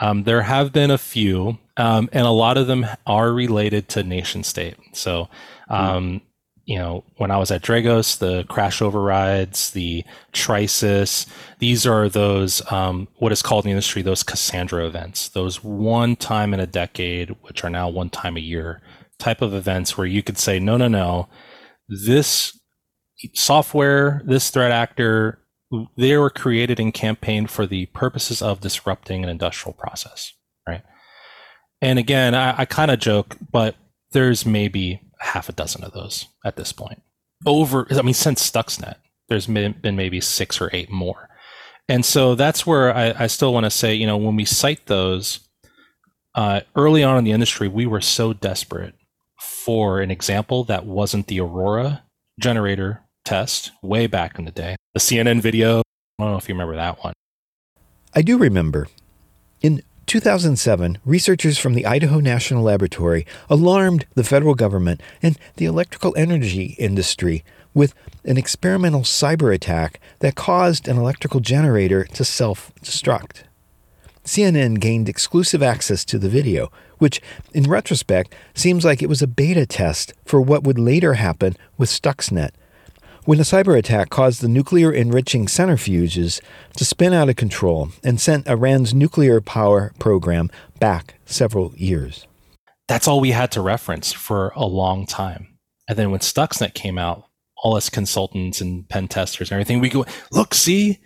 [0.00, 4.02] um, there have been a few, um, and a lot of them are related to
[4.02, 4.76] nation state.
[4.92, 5.28] So,
[5.68, 6.20] um,
[6.64, 11.26] you know, when I was at Dragos, the crash overrides, the Trisis,
[11.60, 16.14] these are those, um, what is called in the industry, those Cassandra events, those one
[16.14, 18.82] time in a decade, which are now one time a year
[19.18, 21.28] type of events where you could say, no, no, no,
[21.88, 22.58] this
[23.34, 25.40] software, this threat actor,
[25.96, 30.32] they were created and campaigned for the purposes of disrupting an industrial process,
[30.66, 30.82] right?
[31.80, 33.76] And again, I, I kind of joke, but
[34.12, 37.02] there's maybe half a dozen of those at this point.
[37.46, 38.96] Over, I mean, since Stuxnet,
[39.28, 41.28] there's been, maybe six or eight more.
[41.88, 44.86] And so that's where I, I still want to say, you know, when we cite
[44.86, 45.40] those
[46.34, 48.94] uh, early on in the industry, we were so desperate
[49.38, 52.04] for an example that wasn't the Aurora
[52.40, 54.74] generator test way back in the day.
[54.94, 55.80] The CNN video,
[56.18, 57.12] I don't know if you remember that one.
[58.14, 58.88] I do remember.
[59.60, 66.14] In 2007, researchers from the Idaho National Laboratory alarmed the federal government and the electrical
[66.16, 67.92] energy industry with
[68.24, 73.42] an experimental cyber attack that caused an electrical generator to self destruct.
[74.24, 77.20] CNN gained exclusive access to the video, which,
[77.52, 81.90] in retrospect, seems like it was a beta test for what would later happen with
[81.90, 82.52] Stuxnet
[83.28, 86.40] when a cyber attack caused the nuclear enriching centrifuges
[86.74, 92.26] to spin out of control and sent Iran's nuclear power program back several years.
[92.88, 95.58] that's all we had to reference for a long time.
[95.86, 97.24] And then when Stuxnet came out,
[97.62, 100.98] all us consultants and pen testers and everything, we go, look, see,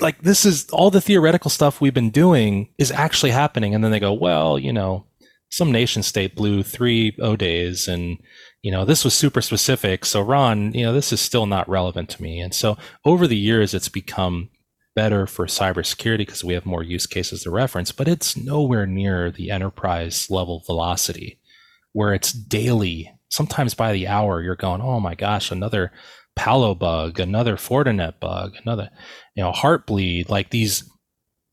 [0.00, 3.72] like this is all the theoretical stuff we've been doing is actually happening.
[3.72, 5.06] And then they go, well, you know,
[5.48, 8.18] some nation state blew three O days and
[8.62, 10.04] you know this was super specific.
[10.04, 12.40] So ron you know this is still not relevant to me.
[12.40, 14.50] And so over the years it's become
[14.94, 19.30] better for cybersecurity because we have more use cases to reference but it's nowhere near
[19.30, 21.38] the enterprise level velocity
[21.92, 25.92] where it's daily sometimes by the hour you're going oh my gosh another
[26.34, 28.90] palo bug another fortinet bug another
[29.36, 30.90] you know heartbleed like these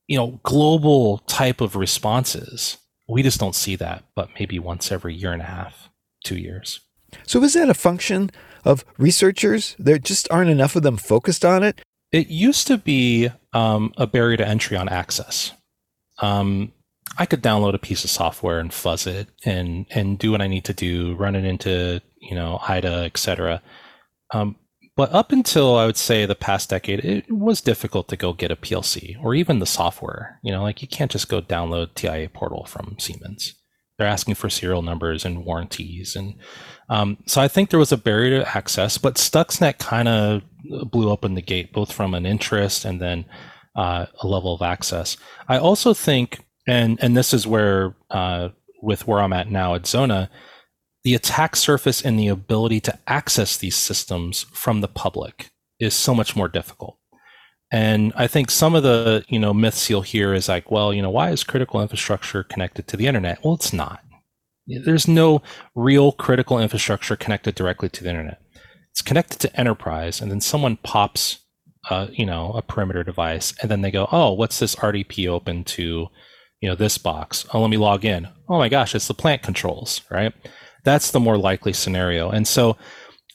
[0.07, 2.77] you know global type of responses.
[3.07, 5.89] We just don't see that, but maybe once every year and a half,
[6.23, 6.79] two years.
[7.25, 8.32] So is that a function
[8.63, 9.75] of researchers?
[9.78, 11.82] There just aren't enough of them focused on it?
[12.12, 15.51] It used to be um, a barrier to entry on access.
[16.19, 16.71] Um,
[17.17, 20.47] I could download a piece of software and fuzz it and and do what I
[20.47, 23.62] need to do, run it into you know IDA, etc.
[24.34, 24.56] Um,
[24.95, 28.51] but up until I would say the past decade, it was difficult to go get
[28.51, 30.39] a PLC or even the software.
[30.41, 33.56] You know, like you can't just go download TIA Portal from Siemens.
[33.97, 36.36] They're asking for serial numbers and warranties, and
[36.89, 38.97] um, so I think there was a barrier to access.
[38.97, 40.41] But Stuxnet kind of
[40.91, 43.25] blew open the gate, both from an interest and then
[43.75, 45.17] uh, a level of access.
[45.47, 48.49] I also think, and and this is where uh,
[48.81, 50.29] with where I'm at now at XONA,
[51.03, 56.15] the attack surface and the ability to access these systems from the public is so
[56.15, 56.97] much more difficult.
[57.75, 61.01] And I think some of the, you know, myths you'll hear is like, well, you
[61.01, 63.43] know, why is critical infrastructure connected to the internet?
[63.43, 63.99] Well, it's not.
[64.65, 65.41] There's no
[65.75, 68.41] real critical infrastructure connected directly to the internet.
[68.91, 71.39] It's connected to enterprise, and then someone pops,
[71.89, 75.65] uh, you know, a perimeter device, and then they go, oh, what's this RDP open
[75.65, 76.07] to,
[76.61, 77.45] you know, this box?
[77.53, 78.29] Oh, let me log in.
[78.47, 80.33] Oh my gosh, it's the plant controls, right?
[80.85, 82.29] That's the more likely scenario.
[82.29, 82.77] And so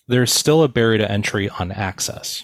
[0.09, 2.43] there's still a barrier to entry on access.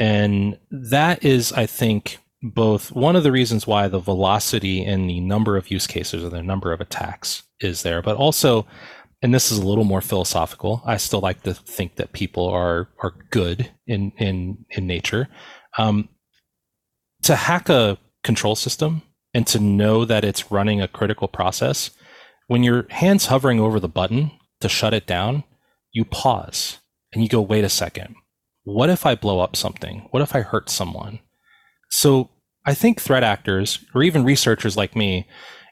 [0.00, 5.20] And that is, I think, both one of the reasons why the velocity in the
[5.20, 8.66] number of use cases or the number of attacks is there, but also,
[9.22, 10.82] and this is a little more philosophical.
[10.84, 15.28] I still like to think that people are are good in in in nature.
[15.76, 16.08] Um,
[17.22, 19.02] to hack a control system
[19.34, 21.90] and to know that it's running a critical process
[22.50, 25.44] when your hand's hovering over the button to shut it down,
[25.92, 26.78] you pause
[27.12, 28.16] and you go, wait a second.
[28.72, 30.08] What if I blow up something?
[30.10, 31.20] What if I hurt someone?
[31.90, 32.30] So
[32.64, 35.26] I think threat actors or even researchers like me,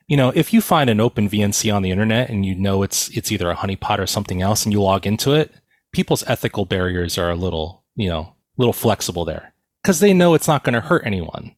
[0.07, 3.09] you know, if you find an open VNC on the internet and you know it's
[3.17, 5.53] it's either a honeypot or something else and you log into it,
[5.93, 10.49] people's ethical barriers are a little, you know, little flexible there because they know it's
[10.49, 11.55] not going to hurt anyone.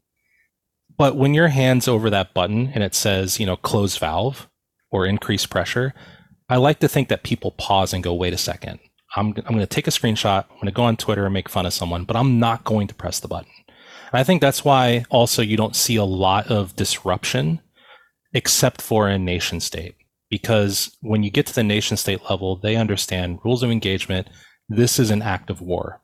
[0.99, 4.49] But when your hand's over that button and it says, you know, close valve,
[4.91, 5.95] or increase pressure,
[6.49, 8.81] I like to think that people pause and go, wait a second.
[9.17, 10.45] I'm, I'm going to take a screenshot.
[10.45, 12.87] I'm going to go on Twitter and make fun of someone, but I'm not going
[12.89, 13.51] to press the button.
[13.67, 17.61] And I think that's why also you don't see a lot of disruption
[18.33, 19.97] except for in nation state.
[20.29, 24.29] Because when you get to the nation state level, they understand rules of engagement.
[24.69, 26.01] This is an act of war.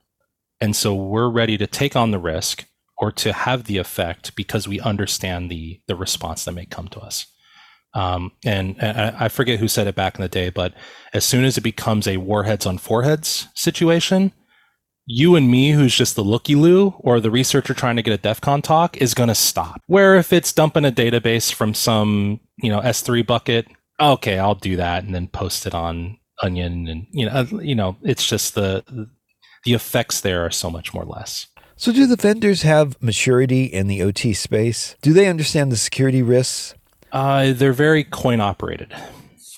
[0.61, 2.65] And so we're ready to take on the risk
[2.99, 7.01] or to have the effect because we understand the, the response that may come to
[7.01, 7.27] us.
[7.97, 10.75] Um, and, and I forget who said it back in the day, but
[11.15, 14.33] as soon as it becomes a warheads on foreheads situation,
[15.07, 18.19] you and me, who's just the looky loo or the researcher trying to get a
[18.19, 19.81] DEF CON talk, is going to stop.
[19.87, 23.67] Where if it's dumping a database from some, you know, S3 bucket,
[23.99, 27.75] okay, I'll do that and then post it on Onion, and you know, uh, you
[27.75, 29.09] know, it's just the
[29.65, 31.47] the effects there are so much more less.
[31.77, 34.97] So, do the vendors have maturity in the OT space?
[35.01, 36.75] Do they understand the security risks?
[37.13, 38.95] Uh, they're very coin operated.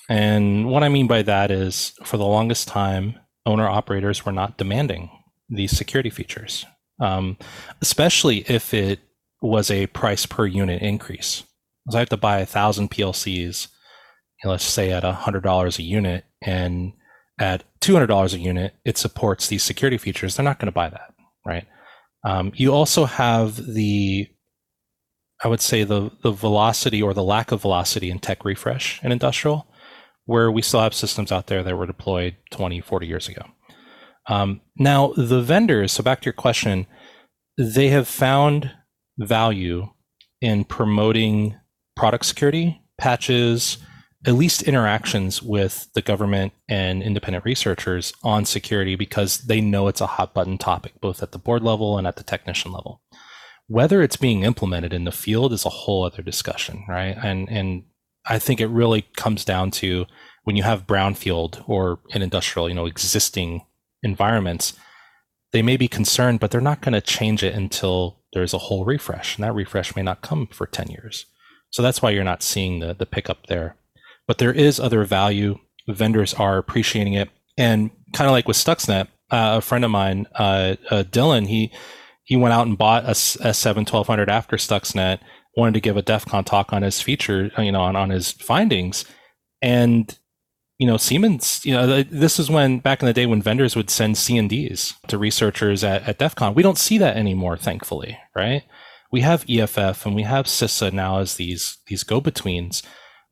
[0.09, 4.57] And what I mean by that is for the longest time, owner operators were not
[4.57, 5.09] demanding
[5.49, 6.65] these security features,
[6.99, 7.37] um,
[7.81, 8.99] especially if it
[9.41, 11.43] was a price per unit increase.
[11.89, 15.83] So I have to buy a thousand PLCs, you know, let's say at $100 a
[15.83, 16.93] unit, and
[17.39, 20.35] at $200 a unit, it supports these security features.
[20.35, 21.13] They're not going to buy that,
[21.45, 21.65] right?
[22.23, 24.27] Um, you also have the
[25.43, 29.11] I would say the the velocity or the lack of velocity in tech refresh in
[29.11, 29.67] industrial,
[30.25, 33.43] where we still have systems out there that were deployed 20, 40 years ago.
[34.27, 36.85] Um, now, the vendors, so back to your question,
[37.57, 38.71] they have found
[39.17, 39.87] value
[40.41, 41.55] in promoting
[41.95, 43.79] product security, patches,
[44.25, 50.01] at least interactions with the government and independent researchers on security because they know it's
[50.01, 53.01] a hot button topic, both at the board level and at the technician level
[53.69, 57.15] whether it's being implemented in the field is a whole other discussion, right?
[57.23, 57.83] And and
[58.25, 60.05] I think it really comes down to
[60.43, 63.65] when you have brownfield or an industrial, you know, existing
[64.01, 64.73] environments,
[65.51, 68.85] they may be concerned, but they're not going to change it until there's a whole
[68.85, 71.25] refresh, and that refresh may not come for 10 years.
[71.69, 73.75] So that's why you're not seeing the the pickup there.
[74.27, 75.59] But there is other value.
[75.87, 80.25] Vendors are appreciating it, and kind of like with Stuxnet, uh, a friend of mine,
[80.33, 81.71] uh, uh, Dylan, he
[82.29, 85.17] he went out and bought a S7 1200 after Stuxnet,
[85.57, 88.31] wanted to give a DEF CON talk on his feature, you know, on, on his
[88.33, 89.03] findings,
[89.63, 90.17] and
[90.77, 93.89] you know, Siemens, you know, this is when back in the day when vendors would
[93.89, 96.53] send C&Ds to researchers at, at DEF CON.
[96.53, 98.63] We don't see that anymore, thankfully, right?
[99.11, 102.83] We have EFF and we have CISA now as these these go-betweens,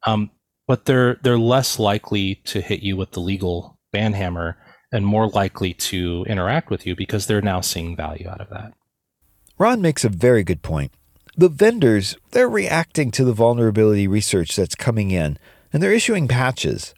[0.08, 0.32] um,
[0.68, 4.56] but they're they're less likely to hit you with the legal banhammer
[4.91, 8.74] and more likely to interact with you because they're now seeing value out of that.
[9.58, 10.91] Ron makes a very good point.
[11.36, 15.38] The vendors, they're reacting to the vulnerability research that's coming in
[15.74, 16.93] and they're issuing patches.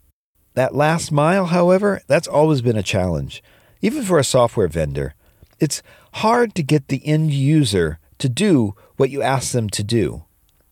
[0.56, 3.42] That last mile, however, that's always been a challenge,
[3.82, 5.14] even for a software vendor.
[5.60, 5.82] It's
[6.14, 10.26] hard to get the end user to do what you ask them to do.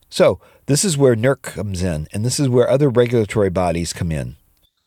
[0.10, 4.12] So, this is where NERC comes in, and this is where other regulatory bodies come
[4.12, 4.36] in.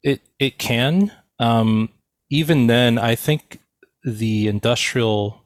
[0.02, 1.12] It it can.
[1.38, 1.90] Um,
[2.30, 3.60] even then, I think
[4.04, 5.39] the industrial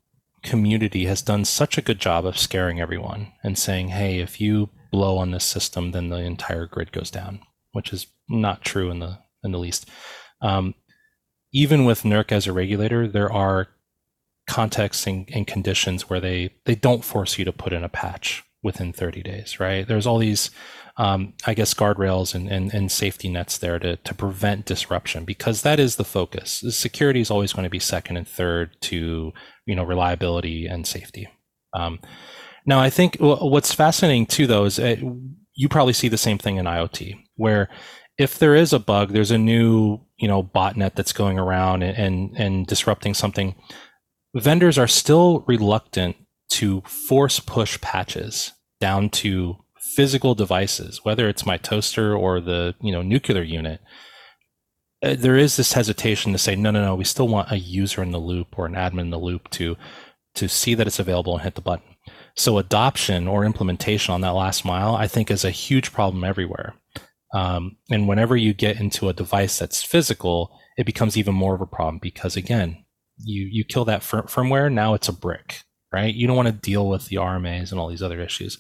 [0.45, 4.71] community has done such a good job of scaring everyone and saying, "Hey, if you
[4.93, 7.41] blow on this system, then the entire grid goes down,"
[7.73, 9.89] which is not true in the in the least.
[10.41, 10.75] Um,
[11.53, 13.69] even with NERC as a regulator, there are
[14.47, 18.45] contexts and, and, conditions where they they don't force you to put in a patch
[18.63, 19.87] within 30 days, right?
[19.87, 20.51] There's all these,
[20.97, 25.63] um, I guess, guardrails and, and, and, safety nets there to, to prevent disruption because
[25.63, 26.65] that is the focus.
[26.71, 29.33] Security is always going to be second and third to
[29.67, 31.29] you know reliability and safety.
[31.73, 31.99] Um,
[32.67, 34.97] now, I think what's fascinating too, though, is uh,
[35.55, 37.69] you probably see the same thing in IoT, where
[38.17, 41.97] if there is a bug, there's a new you know botnet that's going around and,
[41.97, 43.55] and, and disrupting something.
[44.35, 46.17] Vendors are still reluctant
[46.51, 49.57] to force push patches down to
[49.95, 53.81] physical devices, whether it's my toaster or the you know nuclear unit.
[55.05, 56.95] Uh, there is this hesitation to say no, no, no.
[56.95, 59.77] We still want a user in the loop or an admin in the loop to
[60.35, 61.95] to see that it's available and hit the button.
[62.35, 66.75] So adoption or implementation on that last mile, I think, is a huge problem everywhere.
[67.33, 71.61] Um, and whenever you get into a device that's physical, it becomes even more of
[71.61, 72.85] a problem because again,
[73.19, 75.61] you you kill that fir- firmware, now it's a brick,
[75.93, 76.15] right?
[76.15, 78.59] You don't want to deal with the RMAs and all these other issues.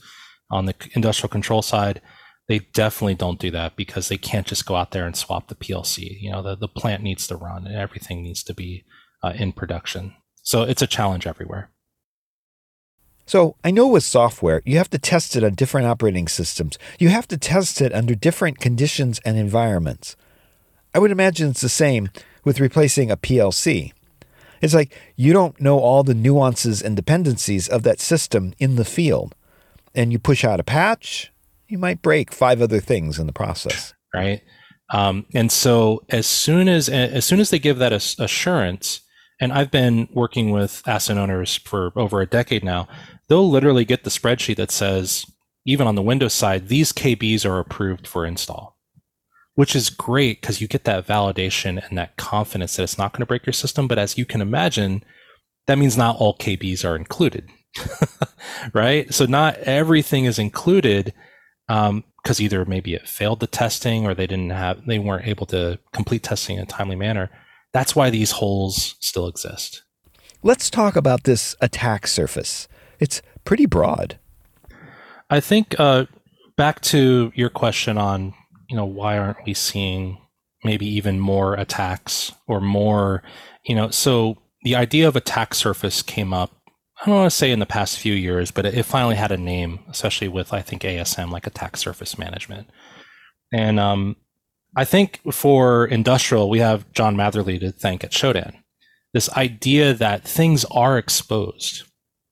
[0.50, 2.02] On the industrial control side,
[2.46, 5.54] they definitely don't do that because they can't just go out there and swap the
[5.54, 6.20] PLC.
[6.20, 8.84] You know, the, the plant needs to run and everything needs to be
[9.22, 10.14] uh, in production.
[10.42, 11.70] So it's a challenge everywhere.
[13.26, 16.78] So I know with software, you have to test it on different operating systems.
[16.98, 20.14] You have to test it under different conditions and environments.
[20.94, 22.10] I would imagine it's the same
[22.44, 23.92] with replacing a PLC.
[24.60, 28.84] It's like you don't know all the nuances and dependencies of that system in the
[28.84, 29.34] field.
[29.94, 31.32] And you push out a patch,
[31.74, 33.94] you might break five other things in the process.
[34.14, 34.42] Right.
[34.92, 39.00] Um, and so as soon as as soon as they give that assurance,
[39.40, 42.86] and I've been working with asset owners for over a decade now,
[43.28, 45.26] they'll literally get the spreadsheet that says,
[45.64, 48.78] even on the Windows side, these KBs are approved for install,
[49.56, 53.22] which is great because you get that validation and that confidence that it's not going
[53.22, 53.88] to break your system.
[53.88, 55.02] But as you can imagine,
[55.66, 57.50] that means not all KBs are included,
[58.72, 59.12] right?
[59.12, 61.12] So not everything is included
[61.66, 62.04] because um,
[62.38, 66.22] either maybe it failed the testing or they didn't have, they weren't able to complete
[66.22, 67.30] testing in a timely manner.
[67.72, 69.82] That's why these holes still exist.
[70.42, 72.68] Let's talk about this attack surface.
[73.00, 74.18] It's pretty broad.
[75.30, 76.04] I think uh,
[76.56, 78.34] back to your question on,
[78.68, 80.18] you know, why aren't we seeing
[80.62, 83.22] maybe even more attacks or more,
[83.64, 86.50] you know, so the idea of attack surface came up.
[87.04, 89.36] I don't want to say in the past few years, but it finally had a
[89.36, 92.70] name, especially with I think ASM, like attack surface management.
[93.52, 94.16] And um,
[94.74, 98.54] I think for industrial, we have John Matherly to thank at Shodan.
[99.12, 101.82] This idea that things are exposed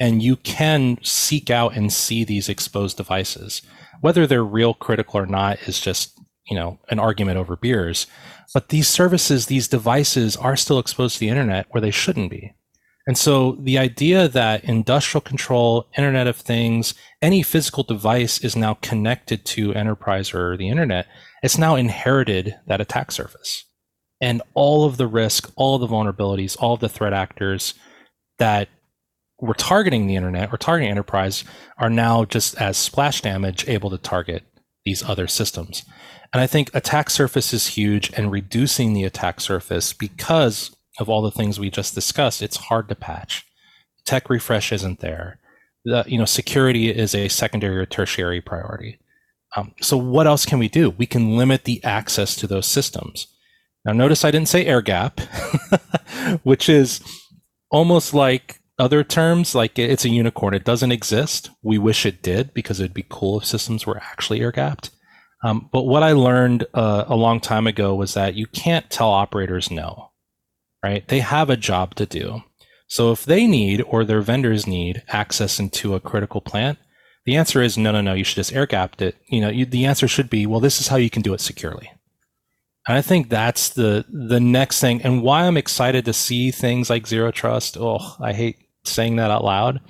[0.01, 3.61] and you can seek out and see these exposed devices.
[4.01, 8.07] Whether they're real critical or not is just, you know, an argument over beers.
[8.55, 12.55] But these services, these devices are still exposed to the internet where they shouldn't be.
[13.07, 18.75] And so the idea that industrial control, Internet of Things, any physical device is now
[18.75, 21.07] connected to enterprise or the internet,
[21.43, 23.65] it's now inherited that attack surface.
[24.21, 27.75] And all of the risk, all of the vulnerabilities, all of the threat actors
[28.39, 28.69] that
[29.41, 31.43] we're targeting the internet or targeting enterprise
[31.79, 34.45] are now just as splash damage able to target
[34.85, 35.85] these other systems.
[36.33, 41.23] And I think attack surface is huge and reducing the attack surface because of all
[41.23, 43.47] the things we just discussed, it's hard to patch.
[44.05, 45.39] Tech refresh isn't there.
[45.85, 48.99] The, you know, security is a secondary or tertiary priority.
[49.57, 50.91] Um, so what else can we do?
[50.91, 53.27] We can limit the access to those systems.
[53.85, 55.21] Now, notice I didn't say air gap,
[56.43, 57.01] which is
[57.71, 60.55] almost like other terms, like it's a unicorn.
[60.55, 61.51] It doesn't exist.
[61.63, 64.91] We wish it did because it'd be cool if systems were actually air gapped.
[65.45, 69.11] Um, but what I learned uh, a long time ago was that you can't tell
[69.11, 70.12] operators no,
[70.83, 71.07] right?
[71.09, 72.43] They have a job to do.
[72.87, 76.79] So if they need or their vendors need access into a critical plant,
[77.25, 78.15] the answer is no, no, no.
[78.15, 79.17] You should just air gapped it.
[79.29, 81.41] You know, you, the answer should be, well, this is how you can do it
[81.41, 81.91] securely.
[82.87, 86.91] And I think that's the the next thing, and why I'm excited to see things
[86.91, 87.77] like zero trust.
[87.79, 89.81] Oh, I hate saying that out loud,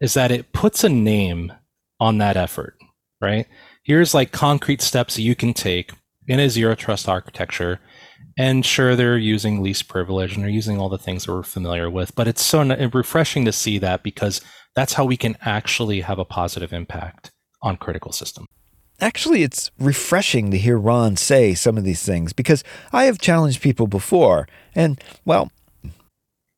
[0.00, 1.52] is that it puts a name
[1.98, 2.76] on that effort,
[3.20, 3.46] right?
[3.82, 5.92] Here's like concrete steps you can take
[6.26, 7.78] in a zero trust architecture.
[8.38, 11.90] And sure, they're using least privilege and they're using all the things that we're familiar
[11.90, 12.62] with, but it's so
[12.92, 14.40] refreshing to see that because
[14.74, 17.30] that's how we can actually have a positive impact
[17.62, 18.46] on critical systems.
[19.00, 22.62] Actually, it's refreshing to hear Ron say some of these things because
[22.92, 24.46] I have challenged people before.
[24.74, 25.50] And, well,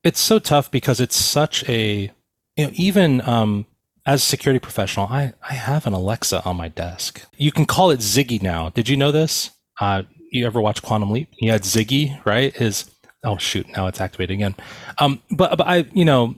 [0.03, 2.11] it's so tough because it's such a,
[2.57, 3.67] you know, even um,
[4.05, 7.23] as a security professional, I, I have an Alexa on my desk.
[7.37, 8.71] You can call it Ziggy now.
[8.71, 9.51] Did you know this?
[9.81, 10.03] Uh,
[10.33, 11.29] you ever watch Quantum Leap?
[11.33, 12.55] He had Ziggy, right?
[12.55, 12.91] His,
[13.25, 14.55] oh, shoot, now it's activated again.
[14.99, 16.37] Um, but, but I, you know,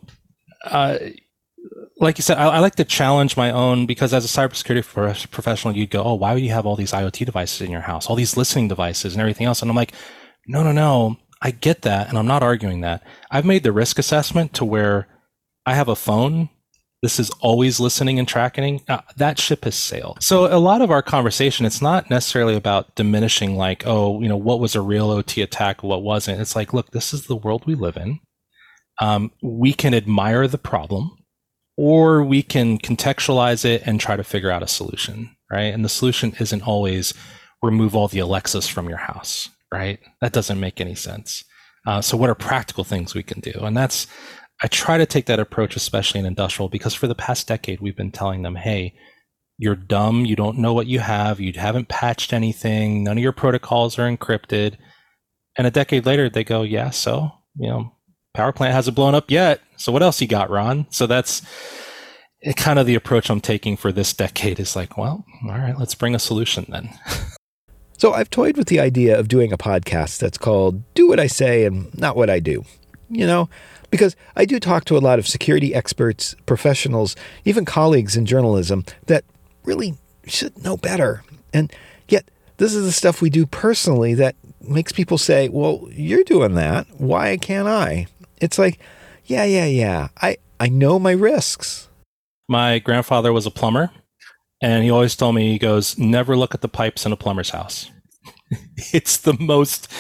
[0.64, 0.98] uh,
[1.98, 5.76] like you said, I, I, like to challenge my own because as a cybersecurity professional,
[5.76, 8.16] you'd go, "Oh, why would you have all these IoT devices in your house, all
[8.16, 9.92] these listening devices, and everything else?" And I'm like,
[10.46, 11.18] "No, no, no.
[11.40, 13.02] I get that, and I'm not arguing that.
[13.30, 15.06] I've made the risk assessment to where
[15.66, 16.48] I have a phone.
[17.04, 18.80] This is always listening and tracking.
[18.88, 20.22] Uh, that ship has sailed.
[20.22, 24.38] So a lot of our conversation, it's not necessarily about diminishing, like, oh, you know,
[24.38, 26.40] what was a real OT attack, what wasn't.
[26.40, 28.20] It's like, look, this is the world we live in.
[29.02, 31.10] Um, we can admire the problem
[31.76, 35.74] or we can contextualize it and try to figure out a solution, right?
[35.74, 37.12] And the solution isn't always
[37.62, 40.00] remove all the Alexas from your house, right?
[40.22, 41.44] That doesn't make any sense.
[41.86, 43.52] Uh, so, what are practical things we can do?
[43.60, 44.06] And that's,
[44.62, 47.96] I try to take that approach, especially in industrial, because for the past decade, we've
[47.96, 48.94] been telling them, hey,
[49.58, 53.32] you're dumb, you don't know what you have, you haven't patched anything, none of your
[53.32, 54.76] protocols are encrypted.
[55.56, 57.92] And a decade later, they go, yeah, so, you know,
[58.34, 59.60] power plant hasn't blown up yet.
[59.76, 60.86] So what else you got, Ron?
[60.90, 61.42] So that's
[62.56, 65.94] kind of the approach I'm taking for this decade is like, well, all right, let's
[65.94, 66.90] bring a solution then.
[67.98, 71.26] so I've toyed with the idea of doing a podcast that's called Do What I
[71.26, 72.64] Say and Not What I Do.
[73.08, 73.48] You know,
[73.90, 78.84] because I do talk to a lot of security experts, professionals, even colleagues in journalism
[79.06, 79.24] that
[79.64, 79.94] really
[80.26, 81.22] should know better.
[81.52, 81.72] And
[82.08, 86.54] yet, this is the stuff we do personally that makes people say, well, you're doing
[86.54, 86.86] that.
[86.98, 88.06] Why can't I?
[88.40, 88.78] It's like,
[89.24, 90.08] yeah, yeah, yeah.
[90.20, 91.88] I, I know my risks.
[92.48, 93.90] My grandfather was a plumber,
[94.60, 97.50] and he always told me, he goes, never look at the pipes in a plumber's
[97.50, 97.90] house.
[98.92, 99.90] it's the most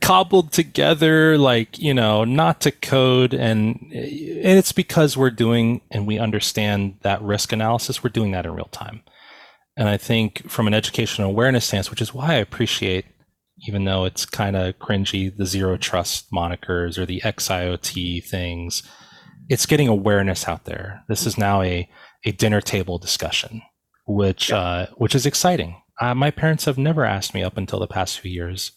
[0.00, 3.34] cobbled together, like, you know, not to code.
[3.34, 8.46] And, and it's because we're doing and we understand that risk analysis, we're doing that
[8.46, 9.02] in real time.
[9.76, 13.06] And I think from an educational awareness stance, which is why I appreciate
[13.66, 18.82] even though it's kind of cringy, the zero trust monikers or the XIOT things,
[19.48, 21.02] it's getting awareness out there.
[21.08, 21.88] This is now a,
[22.24, 23.62] a dinner table discussion,
[24.06, 24.58] which yeah.
[24.58, 25.76] uh, which is exciting.
[26.00, 28.72] Uh, my parents have never asked me up until the past few years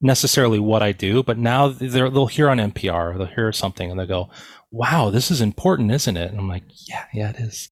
[0.00, 4.06] necessarily what I do, but now they'll hear on NPR, they'll hear something, and they'll
[4.06, 4.30] go,
[4.70, 7.70] "Wow, this is important, isn't it?" And I'm like, "Yeah, yeah, it is."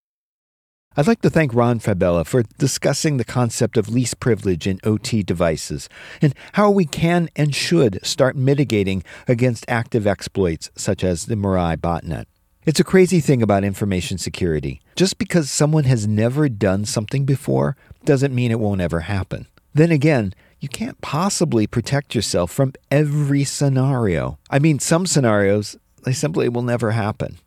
[0.97, 5.23] I'd like to thank Ron Fabela for discussing the concept of least privilege in OT
[5.23, 5.89] devices
[6.21, 11.77] and how we can and should start mitigating against active exploits such as the Mirai
[11.77, 12.27] botnet.
[12.67, 14.83] It's a crazy thing about information security.
[14.95, 19.47] Just because someone has never done something before doesn't mean it won't ever happen.
[19.73, 24.39] Then again, you can't possibly protect yourself from every scenario.
[24.51, 27.39] I mean, some scenarios, they simply will never happen.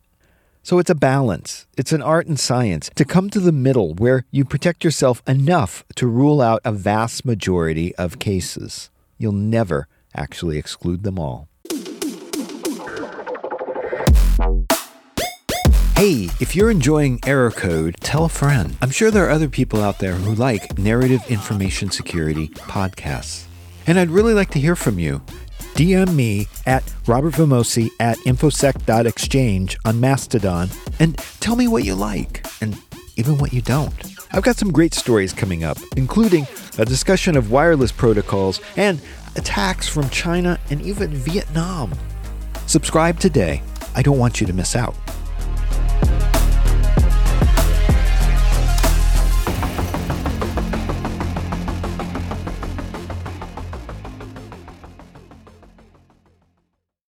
[0.64, 1.68] So it's a balance.
[1.78, 5.84] It's an art and science to come to the middle where you protect yourself enough
[5.94, 8.90] to rule out a vast majority of cases.
[9.18, 11.46] You'll never actually exclude them all.
[16.04, 18.76] Hey, if you're enjoying Error Code, tell a friend.
[18.82, 23.46] I'm sure there are other people out there who like narrative information security podcasts.
[23.86, 25.22] And I'd really like to hear from you.
[25.72, 30.68] DM me at Robert Vamosi at infosec.exchange on Mastodon
[31.00, 32.76] and tell me what you like and
[33.16, 33.94] even what you don't.
[34.30, 36.46] I've got some great stories coming up, including
[36.76, 39.00] a discussion of wireless protocols and
[39.36, 41.94] attacks from China and even Vietnam.
[42.66, 43.62] Subscribe today.
[43.96, 44.94] I don't want you to miss out.